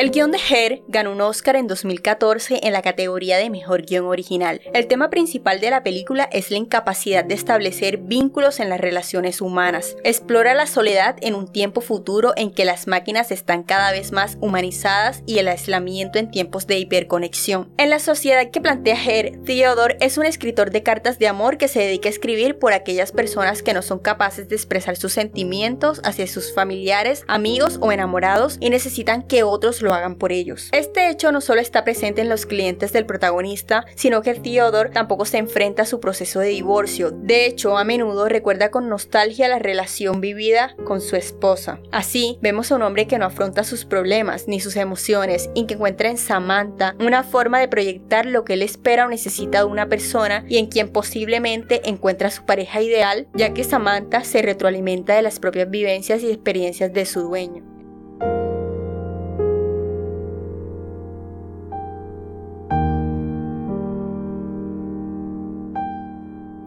El 0.00 0.12
guion 0.12 0.30
de 0.30 0.38
Her 0.38 0.80
ganó 0.88 1.12
un 1.12 1.20
Oscar 1.20 1.56
en 1.56 1.66
2014 1.66 2.60
en 2.62 2.72
la 2.72 2.80
categoría 2.80 3.36
de 3.36 3.50
Mejor 3.50 3.82
Guión 3.82 4.06
Original. 4.06 4.62
El 4.72 4.86
tema 4.86 5.10
principal 5.10 5.60
de 5.60 5.68
la 5.68 5.82
película 5.82 6.26
es 6.32 6.50
la 6.50 6.56
incapacidad 6.56 7.22
de 7.22 7.34
establecer 7.34 7.98
vínculos 7.98 8.60
en 8.60 8.70
las 8.70 8.80
relaciones 8.80 9.42
humanas. 9.42 9.98
Explora 10.02 10.54
la 10.54 10.66
soledad 10.66 11.16
en 11.20 11.34
un 11.34 11.52
tiempo 11.52 11.82
futuro 11.82 12.32
en 12.36 12.50
que 12.50 12.64
las 12.64 12.86
máquinas 12.86 13.30
están 13.30 13.62
cada 13.62 13.92
vez 13.92 14.10
más 14.10 14.38
humanizadas 14.40 15.22
y 15.26 15.36
el 15.36 15.48
aislamiento 15.48 16.18
en 16.18 16.30
tiempos 16.30 16.66
de 16.66 16.78
hiperconexión. 16.78 17.70
En 17.76 17.90
la 17.90 17.98
sociedad 17.98 18.50
que 18.50 18.62
plantea 18.62 18.96
Her, 19.04 19.38
Theodore 19.44 19.98
es 20.00 20.16
un 20.16 20.24
escritor 20.24 20.70
de 20.70 20.82
cartas 20.82 21.18
de 21.18 21.28
amor 21.28 21.58
que 21.58 21.68
se 21.68 21.80
dedica 21.80 22.08
a 22.08 22.12
escribir 22.12 22.58
por 22.58 22.72
aquellas 22.72 23.12
personas 23.12 23.62
que 23.62 23.74
no 23.74 23.82
son 23.82 23.98
capaces 23.98 24.48
de 24.48 24.56
expresar 24.56 24.96
sus 24.96 25.12
sentimientos 25.12 26.00
hacia 26.04 26.26
sus 26.26 26.54
familiares, 26.54 27.22
amigos 27.28 27.76
o 27.82 27.92
enamorados 27.92 28.56
y 28.60 28.70
necesitan 28.70 29.24
que 29.24 29.42
otros 29.42 29.82
lo 29.82 29.89
hagan 29.94 30.16
por 30.16 30.32
ellos. 30.32 30.68
Este 30.72 31.10
hecho 31.10 31.32
no 31.32 31.40
solo 31.40 31.60
está 31.60 31.84
presente 31.84 32.20
en 32.20 32.28
los 32.28 32.46
clientes 32.46 32.92
del 32.92 33.06
protagonista, 33.06 33.84
sino 33.94 34.22
que 34.22 34.34
Theodore 34.34 34.90
tampoco 34.90 35.24
se 35.24 35.38
enfrenta 35.38 35.82
a 35.82 35.86
su 35.86 36.00
proceso 36.00 36.40
de 36.40 36.48
divorcio. 36.48 37.10
De 37.10 37.46
hecho, 37.46 37.78
a 37.78 37.84
menudo 37.84 38.28
recuerda 38.28 38.70
con 38.70 38.88
nostalgia 38.88 39.48
la 39.48 39.58
relación 39.58 40.20
vivida 40.20 40.74
con 40.84 41.00
su 41.00 41.16
esposa. 41.16 41.80
Así, 41.92 42.38
vemos 42.40 42.70
a 42.70 42.76
un 42.76 42.82
hombre 42.82 43.06
que 43.06 43.18
no 43.18 43.26
afronta 43.26 43.64
sus 43.64 43.84
problemas 43.84 44.48
ni 44.48 44.60
sus 44.60 44.76
emociones 44.76 45.50
y 45.54 45.66
que 45.66 45.74
encuentra 45.74 46.10
en 46.10 46.18
Samantha 46.18 46.94
una 47.00 47.22
forma 47.22 47.60
de 47.60 47.68
proyectar 47.68 48.26
lo 48.26 48.44
que 48.44 48.54
él 48.54 48.62
espera 48.62 49.06
o 49.06 49.08
necesita 49.08 49.58
de 49.58 49.64
una 49.64 49.88
persona 49.88 50.44
y 50.48 50.58
en 50.58 50.66
quien 50.66 50.88
posiblemente 50.88 51.88
encuentra 51.88 52.30
su 52.30 52.44
pareja 52.44 52.80
ideal, 52.80 53.28
ya 53.34 53.52
que 53.54 53.64
Samantha 53.64 54.24
se 54.24 54.42
retroalimenta 54.42 55.14
de 55.14 55.22
las 55.22 55.38
propias 55.38 55.70
vivencias 55.70 56.22
y 56.22 56.30
experiencias 56.30 56.92
de 56.92 57.06
su 57.06 57.20
dueño. 57.20 57.69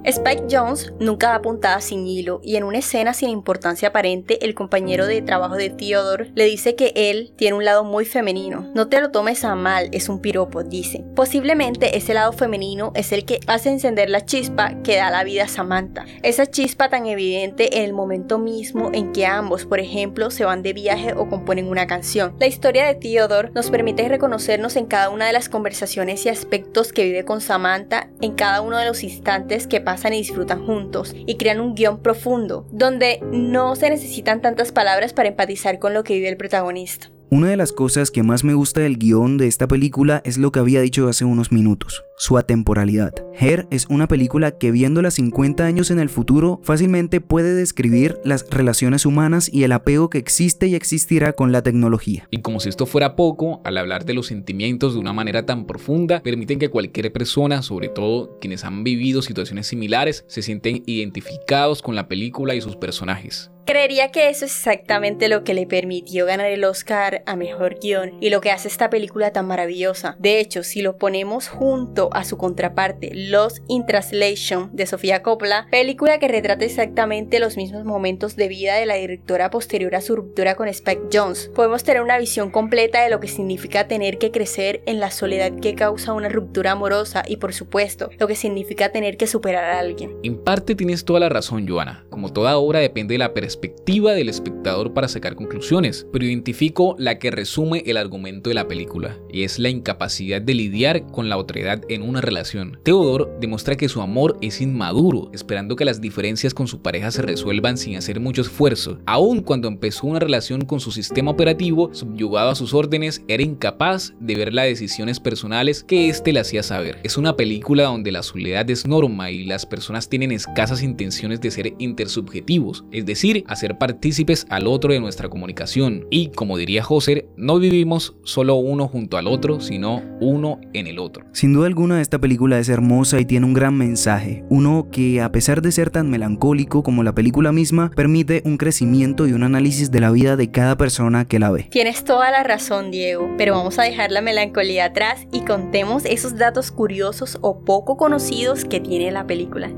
Spike 0.06 0.48
Jones 0.52 0.92
nunca 1.00 1.30
da 1.30 1.42
puntada 1.42 1.80
sin 1.80 2.06
hilo 2.06 2.42
y 2.44 2.58
en 2.58 2.66
una 2.66 2.80
escena 2.80 3.14
sin 3.14 3.30
importancia 3.30 3.88
aparente 3.88 4.46
el 4.46 4.54
compañero 4.54 5.06
de 5.06 5.22
trabajo 5.22 5.56
de 5.56 5.70
Theodore 5.70 6.30
le 6.36 6.44
dice 6.44 6.76
que 6.76 6.92
él 6.94 7.32
tiene 7.38 7.56
un 7.56 7.64
lado 7.64 7.86
muy 7.86 8.04
femenino. 8.04 8.70
No 8.76 8.90
te 8.90 9.00
lo 9.00 9.12
tomes 9.12 9.46
a 9.46 9.56
mal, 9.56 9.88
es 9.94 10.10
un 10.10 10.20
piropo, 10.20 10.64
dice. 10.64 11.06
Posiblemente 11.16 11.96
ese 11.98 12.14
lado 12.14 12.34
femenino 12.34 12.92
es 12.96 13.14
el 13.14 13.24
que 13.24 13.40
hace 13.48 13.70
encender 13.70 14.10
la 14.10 14.26
chispa 14.26 14.82
que 14.84 14.98
da 14.98 15.10
la 15.10 15.24
vida 15.24 15.44
a 15.44 15.48
Samantha. 15.48 16.04
Esa 16.22 16.48
chispa 16.48 16.90
tan 16.90 17.06
evidente 17.06 17.78
en 17.78 17.86
el 17.86 17.94
momento 17.94 18.40
mismo 18.40 18.92
en 18.94 19.14
que 19.14 19.26
ambos, 19.26 19.66
por 19.66 19.80
ejemplo, 19.80 20.32
se 20.32 20.44
van 20.44 20.64
de 20.64 20.74
viaje 20.74 21.14
o 21.14 21.30
componen 21.30 21.70
una 21.70 21.88
canción. 21.88 22.36
La 22.42 22.48
historia 22.48 22.86
de 22.86 22.96
Theodore 22.96 23.52
nos 23.56 23.70
permite 23.70 24.10
reconocernos 24.10 24.76
en 24.76 24.86
cada 24.86 25.10
una 25.10 25.28
de 25.28 25.34
las 25.34 25.48
conversaciones 25.48 26.26
y 26.26 26.30
aspectos 26.30 26.92
que 26.92 27.06
vive 27.06 27.24
con 27.24 27.40
Samantha 27.40 28.10
en 28.20 28.34
cada 28.34 28.60
uno 28.60 28.78
de 28.78 28.86
los 28.86 29.04
instantes 29.04 29.66
que 29.66 29.80
pasa 29.80 29.93
pasan 29.94 30.14
y 30.14 30.18
disfrutan 30.18 30.66
juntos 30.66 31.14
y 31.16 31.36
crean 31.36 31.62
un 31.62 31.76
guion 31.76 32.02
profundo, 32.02 32.66
donde 32.72 33.20
no 33.32 33.76
se 33.76 33.92
necesitan 33.92 34.42
tantas 34.42 34.72
palabras 34.72 35.14
para 35.14 35.30
empatizar 35.30 35.78
con 35.78 35.94
lo 35.94 36.04
que 36.04 36.16
vive 36.16 36.30
el 36.30 36.38
protagonista. 36.38 37.12
Una 37.30 37.50
de 37.50 37.58
las 37.58 37.72
cosas 37.72 38.10
que 38.10 38.24
más 38.24 38.44
me 38.44 38.56
gusta 38.56 38.82
del 38.82 38.98
guion 38.98 39.38
de 39.38 39.46
esta 39.46 39.68
película 39.68 40.24
es 40.26 40.40
lo 40.40 40.52
que 40.52 40.58
había 40.58 40.82
dicho 40.82 41.08
hace 41.08 41.26
unos 41.26 41.52
minutos, 41.52 42.04
su 42.18 42.38
atemporalidad. 42.38 43.14
Her 43.40 43.68
es 43.72 43.88
una 43.90 44.08
película 44.08 44.52
que 44.52 44.72
viéndola 44.72 45.12
50 45.12 45.66
años 45.66 45.92
en 45.92 46.00
el 46.00 46.10
futuro 46.10 46.60
fácilmente 46.64 47.22
puede 47.22 47.54
describir 47.56 48.18
las 48.24 48.50
relaciones 48.50 49.06
humanas 49.06 49.50
y 49.52 49.64
el 49.64 49.72
apego 49.72 50.10
que 50.10 50.18
existe 50.18 50.68
y 50.68 50.76
existirá 50.76 51.34
con 51.34 51.52
la 51.52 51.64
tecnología. 51.64 52.28
Y 52.32 52.42
como 52.42 52.60
si 52.60 52.70
esto 52.70 52.86
fuera 52.86 53.16
poco, 53.16 53.62
al 53.64 53.78
hablar 53.78 54.06
de 54.06 54.14
los 54.14 54.28
sentimientos 54.28 54.94
de 54.94 55.00
una 55.00 55.14
manera 55.14 55.46
tan 55.46 55.66
profunda, 55.66 56.22
permiten 56.22 56.60
que 56.60 56.70
cualquier 56.70 57.12
persona, 57.12 57.62
sobre 57.62 57.90
todo 57.90 58.38
quienes 58.40 58.64
han 58.64 58.84
vivido 58.84 59.22
situaciones 59.22 59.68
similares, 59.68 60.26
se 60.28 60.42
sienten 60.42 60.84
identificados 60.86 61.82
con 61.82 61.96
la 61.96 62.08
película 62.08 62.56
y 62.56 62.62
sus 62.62 62.76
personajes. 62.76 63.50
Creería 63.66 64.12
que 64.12 64.28
eso 64.28 64.44
es 64.44 64.52
exactamente 64.52 65.30
lo 65.30 65.46
que 65.46 65.54
le 65.54 65.66
permitió 65.66 66.26
ganar 66.26 66.48
el 66.48 66.66
Oscar 66.66 67.24
a 67.26 67.38
Mejor 67.38 67.80
Guión 67.82 68.18
y 68.20 68.30
lo 68.30 68.42
que 68.42 68.52
hace 68.52 68.68
esta 68.68 68.90
película 68.90 69.32
tan 69.32 69.48
maravillosa. 69.48 70.18
De 70.20 70.42
hecho, 70.42 70.64
si 70.64 70.82
lo 70.82 70.98
ponemos 70.98 71.48
junto 71.48 72.10
a 72.14 72.24
su 72.24 72.38
contraparte, 72.38 73.12
Lost 73.14 73.64
in 73.68 73.86
Translation 73.86 74.70
de 74.74 74.86
Sofía 74.86 75.24
Coppola, 75.24 75.68
película 75.72 76.20
que 76.20 76.28
retrata 76.28 76.66
exactamente 76.66 77.40
los 77.40 77.58
mismos 77.58 77.86
momentos 77.86 78.36
de 78.36 78.48
vida 78.48 78.76
de 78.76 78.86
la 78.86 78.96
directora 78.96 79.50
posterior 79.50 79.96
a 79.96 80.02
su 80.02 80.16
ruptura 80.16 80.56
con 80.56 80.68
Spike 80.68 81.10
Jones, 81.12 81.52
podemos 81.54 81.84
tener 81.84 82.02
una 82.02 82.18
visión 82.18 82.52
completa 82.52 83.04
de 83.04 83.10
lo 83.10 83.20
que 83.20 83.28
significa 83.28 83.88
tener 83.88 84.18
que 84.18 84.32
crecer 84.32 84.82
en 84.86 85.00
la 85.00 85.12
soledad 85.12 85.54
que 85.60 85.76
causa 85.76 86.14
una 86.14 86.30
ruptura 86.30 86.72
amorosa 86.72 87.24
y 87.28 87.38
por 87.38 87.54
supuesto, 87.54 88.10
lo 88.20 88.28
que 88.28 88.36
significa 88.36 88.92
tener 88.92 89.18
que 89.18 89.28
superar 89.28 89.64
a 89.64 89.80
alguien. 89.80 90.16
En 90.24 90.38
parte 90.38 90.76
tienes 90.76 91.06
toda 91.06 91.20
la 91.20 91.30
razón, 91.30 91.68
Joana. 91.68 92.06
Como 92.10 92.32
toda 92.32 92.58
obra 92.58 92.80
depende 92.80 93.14
de 93.14 93.20
la 93.20 93.34
perspectiva 93.34 94.14
del 94.14 94.30
espectador 94.30 94.94
para 94.94 95.08
sacar 95.08 95.36
conclusiones, 95.36 96.08
pero 96.12 96.26
identifico 96.26 96.96
la 96.98 97.20
que 97.20 97.32
resume 97.32 97.84
el 97.86 97.98
argumento 97.98 98.50
de 98.50 98.56
la 98.56 98.68
película, 98.68 99.18
y 99.32 99.44
es 99.44 99.60
la 99.60 99.70
incapacidad 99.70 100.42
de 100.42 100.54
lidiar 100.54 101.06
con 101.08 101.30
la 101.30 101.38
otredad 101.38 101.82
en 101.94 102.02
una 102.02 102.22
relación. 102.22 102.80
Theodore 102.84 103.26
demuestra 103.40 103.76
que 103.76 103.90
su 103.90 104.02
amor 104.02 104.38
es 104.42 104.62
inmaduro, 104.62 105.30
esperando 105.34 105.76
que 105.76 105.86
las 105.86 106.02
diferencias 106.02 106.54
con 106.54 106.68
su 106.68 106.82
pareja 106.82 107.12
se 107.12 107.22
resuelvan 107.22 107.78
sin 107.78 107.96
hacer 107.96 108.20
mucho 108.20 108.42
esfuerzo. 108.42 109.00
Aun 109.06 109.42
cuando 109.42 109.68
empezó 109.68 110.08
una 110.08 110.20
relación 110.20 110.66
con 110.66 110.80
su 110.80 110.92
sistema 110.92 111.32
operativo, 111.32 111.94
subyugado 111.94 112.50
a 112.50 112.56
sus 112.56 112.74
órdenes, 112.74 113.24
era 113.28 113.44
incapaz 113.44 114.14
de 114.20 114.36
ver 114.36 114.54
las 114.54 114.66
decisiones 114.66 115.20
personales 115.20 115.84
que 115.84 116.10
éste 116.10 116.34
le 116.34 116.40
hacía 116.40 116.64
saber. 116.64 117.00
Es 117.04 117.18
una 117.18 117.36
película 117.36 117.84
donde 117.84 118.12
la 118.12 118.24
soledad 118.24 118.70
es 118.70 118.88
norma 118.88 119.32
y 119.32 119.46
las 119.46 119.66
personas 119.66 120.10
tienen 120.10 120.32
escasas 120.32 120.84
intenciones 120.84 121.42
de 121.42 121.52
ser 121.52 121.74
intersubjetivos, 121.80 122.86
es 122.92 123.06
decir, 123.06 123.44
hacer 123.48 123.78
partícipes 123.78 124.46
al 124.50 124.68
otro 124.68 124.94
de 124.94 125.00
nuestra 125.00 125.30
comunicación. 125.30 126.08
Y 126.10 126.30
como 126.30 126.58
diría 126.58 126.84
José, 126.84 127.28
no 127.38 127.60
vivimos 127.60 128.16
solo 128.24 128.56
uno 128.56 128.88
junto 128.88 129.18
al 129.18 129.28
otro, 129.28 129.60
sino 129.60 130.02
uno 130.20 130.60
en 130.74 130.88
el 130.88 131.00
otro. 131.00 131.26
Sin 131.34 131.54
duda 131.54 131.68
alguna 131.68 131.83
esta 131.92 132.20
película 132.20 132.60
es 132.60 132.70
hermosa 132.70 133.20
y 133.20 133.26
tiene 133.26 133.46
un 133.46 133.54
gran 133.54 133.76
mensaje, 133.76 134.44
uno 134.50 134.88
que 134.92 135.22
a 135.22 135.32
pesar 135.32 135.62
de 135.62 135.72
ser 135.72 135.90
tan 135.90 136.10
melancólico 136.10 136.84
como 136.84 137.04
la 137.04 137.14
película 137.14 137.52
misma, 137.52 137.92
permite 137.96 138.42
un 138.46 138.58
crecimiento 138.58 139.28
y 139.28 139.34
un 139.34 139.44
análisis 139.44 139.92
de 139.92 140.00
la 140.00 140.12
vida 140.12 140.36
de 140.36 140.50
cada 140.52 140.78
persona 140.78 141.26
que 141.26 141.40
la 141.40 141.52
ve. 141.52 141.68
Tienes 141.70 142.04
toda 142.04 142.32
la 142.32 142.44
razón, 142.44 142.92
Diego, 142.92 143.30
pero 143.38 143.56
vamos 143.56 143.78
a 143.80 143.84
dejar 143.84 144.12
la 144.12 144.22
melancolía 144.22 144.86
atrás 144.86 145.28
y 145.32 145.42
contemos 145.42 146.06
esos 146.06 146.38
datos 146.38 146.72
curiosos 146.72 147.38
o 147.42 147.60
poco 147.60 147.98
conocidos 147.98 148.66
que 148.66 148.80
tiene 148.80 149.12
la 149.12 149.28
película. 149.28 149.72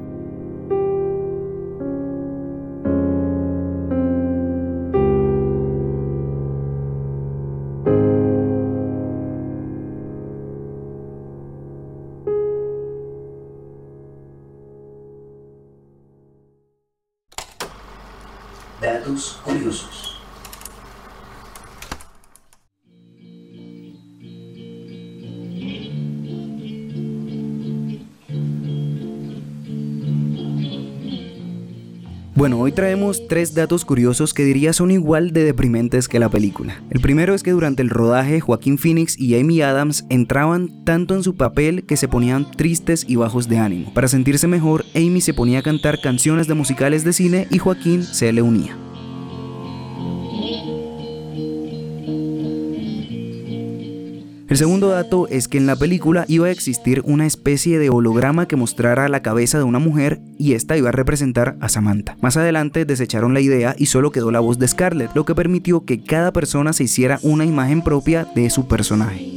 Curiosos. 19.44 20.16
Bueno, 32.36 32.60
hoy 32.60 32.74
traemos 32.74 33.28
tres 33.30 33.56
datos 33.56 33.86
curiosos 33.86 34.34
que 34.34 34.44
diría 34.44 34.74
son 34.74 34.92
igual 34.92 35.32
de 35.32 35.46
deprimentes 35.46 36.10
que 36.10 36.20
la 36.20 36.30
película. 36.30 36.84
El 36.90 37.00
primero 37.00 37.34
es 37.34 37.44
que 37.44 37.52
durante 37.52 37.82
el 37.82 37.90
rodaje 37.90 38.42
Joaquín 38.42 38.78
Phoenix 38.78 39.18
y 39.18 39.40
Amy 39.40 39.62
Adams 39.62 40.06
entraban 40.10 40.84
tanto 40.84 41.16
en 41.16 41.24
su 41.24 41.38
papel 41.38 41.86
que 41.86 41.96
se 41.96 42.10
ponían 42.10 42.52
tristes 42.52 43.06
y 43.08 43.16
bajos 43.16 43.48
de 43.48 43.58
ánimo. 43.58 43.94
Para 43.94 44.10
sentirse 44.10 44.48
mejor, 44.48 44.84
Amy 44.94 45.22
se 45.22 45.34
ponía 45.34 45.60
a 45.60 45.64
cantar 45.64 46.02
canciones 46.02 46.48
de 46.48 46.56
musicales 46.56 47.06
de 47.06 47.14
cine 47.14 47.48
y 47.50 47.58
Joaquín 47.58 48.04
se 48.04 48.32
le 48.34 48.42
unía. 48.42 48.78
El 54.48 54.58
segundo 54.58 54.90
dato 54.90 55.28
es 55.28 55.48
que 55.48 55.58
en 55.58 55.66
la 55.66 55.76
película 55.76 56.24
iba 56.28 56.46
a 56.46 56.52
existir 56.52 57.02
una 57.06 57.26
especie 57.26 57.80
de 57.80 57.90
holograma 57.90 58.48
que 58.48 58.56
mostrara 58.56 59.10
la 59.10 59.24
cabeza 59.24 59.58
de 59.58 59.64
una 59.64 59.80
mujer 59.80 60.22
y 60.38 60.54
esta 60.54 60.78
iba 60.78 60.90
a 60.90 60.92
representar 60.92 61.58
a 61.62 61.70
Samantha. 61.70 62.16
Más 62.22 62.38
adelante 62.38 62.86
desecharon 62.86 63.34
la 63.34 63.40
idea 63.40 63.76
y 63.76 63.88
solo 63.88 64.12
quedó 64.12 64.30
la 64.30 64.42
voz 64.42 64.60
de 64.60 64.68
Scarlett, 64.68 65.16
lo 65.16 65.26
que 65.26 65.34
permitió 65.34 65.84
que 65.84 66.04
cada 66.04 66.32
persona 66.32 66.74
se 66.74 66.84
hiciera 66.84 67.20
una 67.24 67.44
imagen 67.44 67.82
propia 67.82 68.28
de 68.36 68.52
su 68.52 68.68
personaje. 68.68 69.36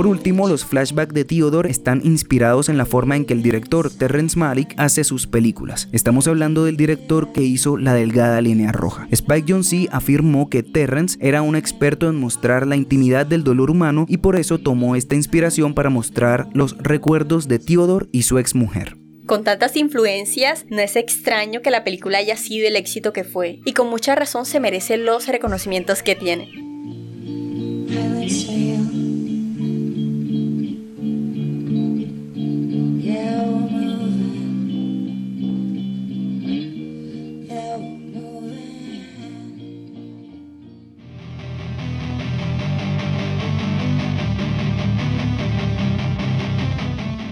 Por 0.00 0.06
último, 0.06 0.48
los 0.48 0.64
flashbacks 0.64 1.12
de 1.12 1.26
Theodore 1.26 1.70
están 1.70 2.00
inspirados 2.02 2.70
en 2.70 2.78
la 2.78 2.86
forma 2.86 3.16
en 3.16 3.26
que 3.26 3.34
el 3.34 3.42
director 3.42 3.90
Terrence 3.90 4.38
Malick 4.38 4.72
hace 4.78 5.04
sus 5.04 5.26
películas. 5.26 5.90
Estamos 5.92 6.26
hablando 6.26 6.64
del 6.64 6.78
director 6.78 7.32
que 7.34 7.42
hizo 7.42 7.76
La 7.76 7.92
Delgada 7.92 8.40
Línea 8.40 8.72
Roja. 8.72 9.06
Spike 9.10 9.52
Jonze 9.52 9.88
afirmó 9.92 10.48
que 10.48 10.62
Terrence 10.62 11.18
era 11.20 11.42
un 11.42 11.54
experto 11.54 12.08
en 12.08 12.16
mostrar 12.16 12.66
la 12.66 12.76
intimidad 12.76 13.26
del 13.26 13.44
dolor 13.44 13.70
humano 13.70 14.06
y 14.08 14.16
por 14.16 14.36
eso 14.36 14.56
tomó 14.56 14.96
esta 14.96 15.16
inspiración 15.16 15.74
para 15.74 15.90
mostrar 15.90 16.48
los 16.54 16.78
recuerdos 16.78 17.46
de 17.46 17.58
Theodore 17.58 18.06
y 18.10 18.22
su 18.22 18.38
exmujer. 18.38 18.96
Con 19.26 19.44
tantas 19.44 19.76
influencias, 19.76 20.64
no 20.70 20.80
es 20.80 20.96
extraño 20.96 21.60
que 21.60 21.70
la 21.70 21.84
película 21.84 22.16
haya 22.16 22.38
sido 22.38 22.66
el 22.66 22.76
éxito 22.76 23.12
que 23.12 23.24
fue, 23.24 23.60
y 23.66 23.74
con 23.74 23.90
mucha 23.90 24.14
razón 24.14 24.46
se 24.46 24.60
merece 24.60 24.96
los 24.96 25.28
reconocimientos 25.28 26.02
que 26.02 26.14
tiene. 26.14 26.69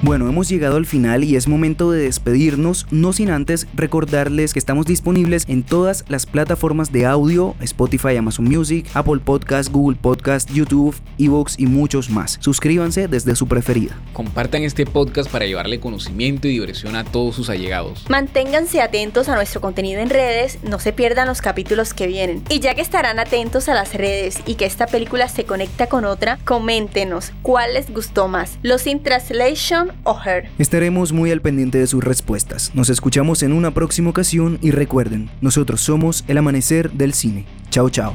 Bueno, 0.09 0.27
hemos 0.27 0.49
llegado 0.49 0.79
al 0.79 0.87
final 0.87 1.23
y 1.23 1.37
es 1.37 1.49
momento 1.49 1.91
de 1.91 2.05
despedirnos, 2.05 2.87
no 2.91 3.13
sin 3.13 3.29
antes 3.29 3.67
recordarles 3.75 4.55
que 4.55 4.59
estamos 4.59 4.87
disponibles 4.87 5.45
en 5.49 5.63
todas 5.63 6.07
las 6.09 6.25
plataformas 6.25 6.91
de 6.93 7.05
audio, 7.05 7.55
Spotify, 7.61 8.17
Amazon 8.17 8.47
Music, 8.47 8.87
Apple 8.95 9.21
Podcast, 9.23 9.71
Google 9.71 9.99
Podcast, 10.01 10.51
YouTube, 10.51 10.97
Evox 11.19 11.59
y 11.59 11.67
muchos 11.67 12.09
más. 12.09 12.39
Suscríbanse 12.41 13.07
desde 13.07 13.37
su 13.37 13.49
preferida. 13.49 14.01
Compartan 14.15 14.63
este 14.63 14.87
podcast 14.87 15.31
para 15.31 15.45
llevarle 15.45 15.79
conocimiento 15.79 16.49
y 16.49 16.53
diversión 16.53 16.97
a 16.97 17.05
todos 17.05 17.37
sus 17.37 17.51
allegados. 17.51 18.07
Manténganse 18.09 18.81
atentos 18.81 19.29
a 19.29 19.35
nuestro 19.35 19.61
contenido 19.61 20.01
en 20.01 20.09
redes, 20.09 20.59
no 20.63 20.79
se 20.79 20.95
pierdan 20.95 21.29
los 21.29 21.43
capítulos 21.43 21.93
que 21.93 22.07
vienen. 22.07 22.43
Y 22.49 22.61
ya 22.61 22.75
que 22.75 22.81
estarán 22.81 23.19
atentos 23.19 23.69
a 23.69 23.75
las 23.75 23.93
redes 23.93 24.39
y 24.47 24.55
que 24.55 24.65
esta 24.65 24.87
película 24.87 25.29
se 25.29 25.45
conecta 25.45 25.87
con 25.87 26.07
otra, 26.07 26.39
coméntenos 26.47 27.33
cuál 27.43 27.75
les 27.75 27.93
gustó 27.93 28.27
más, 28.27 28.59
Los 28.63 28.87
in 28.87 29.03
Translation 29.03 29.99
Estaremos 30.59 31.13
muy 31.13 31.31
al 31.31 31.41
pendiente 31.41 31.79
de 31.79 31.87
sus 31.87 32.03
respuestas. 32.03 32.71
Nos 32.75 32.89
escuchamos 32.89 33.43
en 33.43 33.53
una 33.53 33.73
próxima 33.73 34.11
ocasión 34.11 34.59
y 34.63 34.71
recuerden, 34.71 35.31
nosotros 35.41 35.81
somos 35.81 36.25
el 36.29 36.39
amanecer 36.39 36.91
del 36.93 37.13
cine. 37.13 37.45
Chao, 37.71 37.91
chao. 37.91 38.15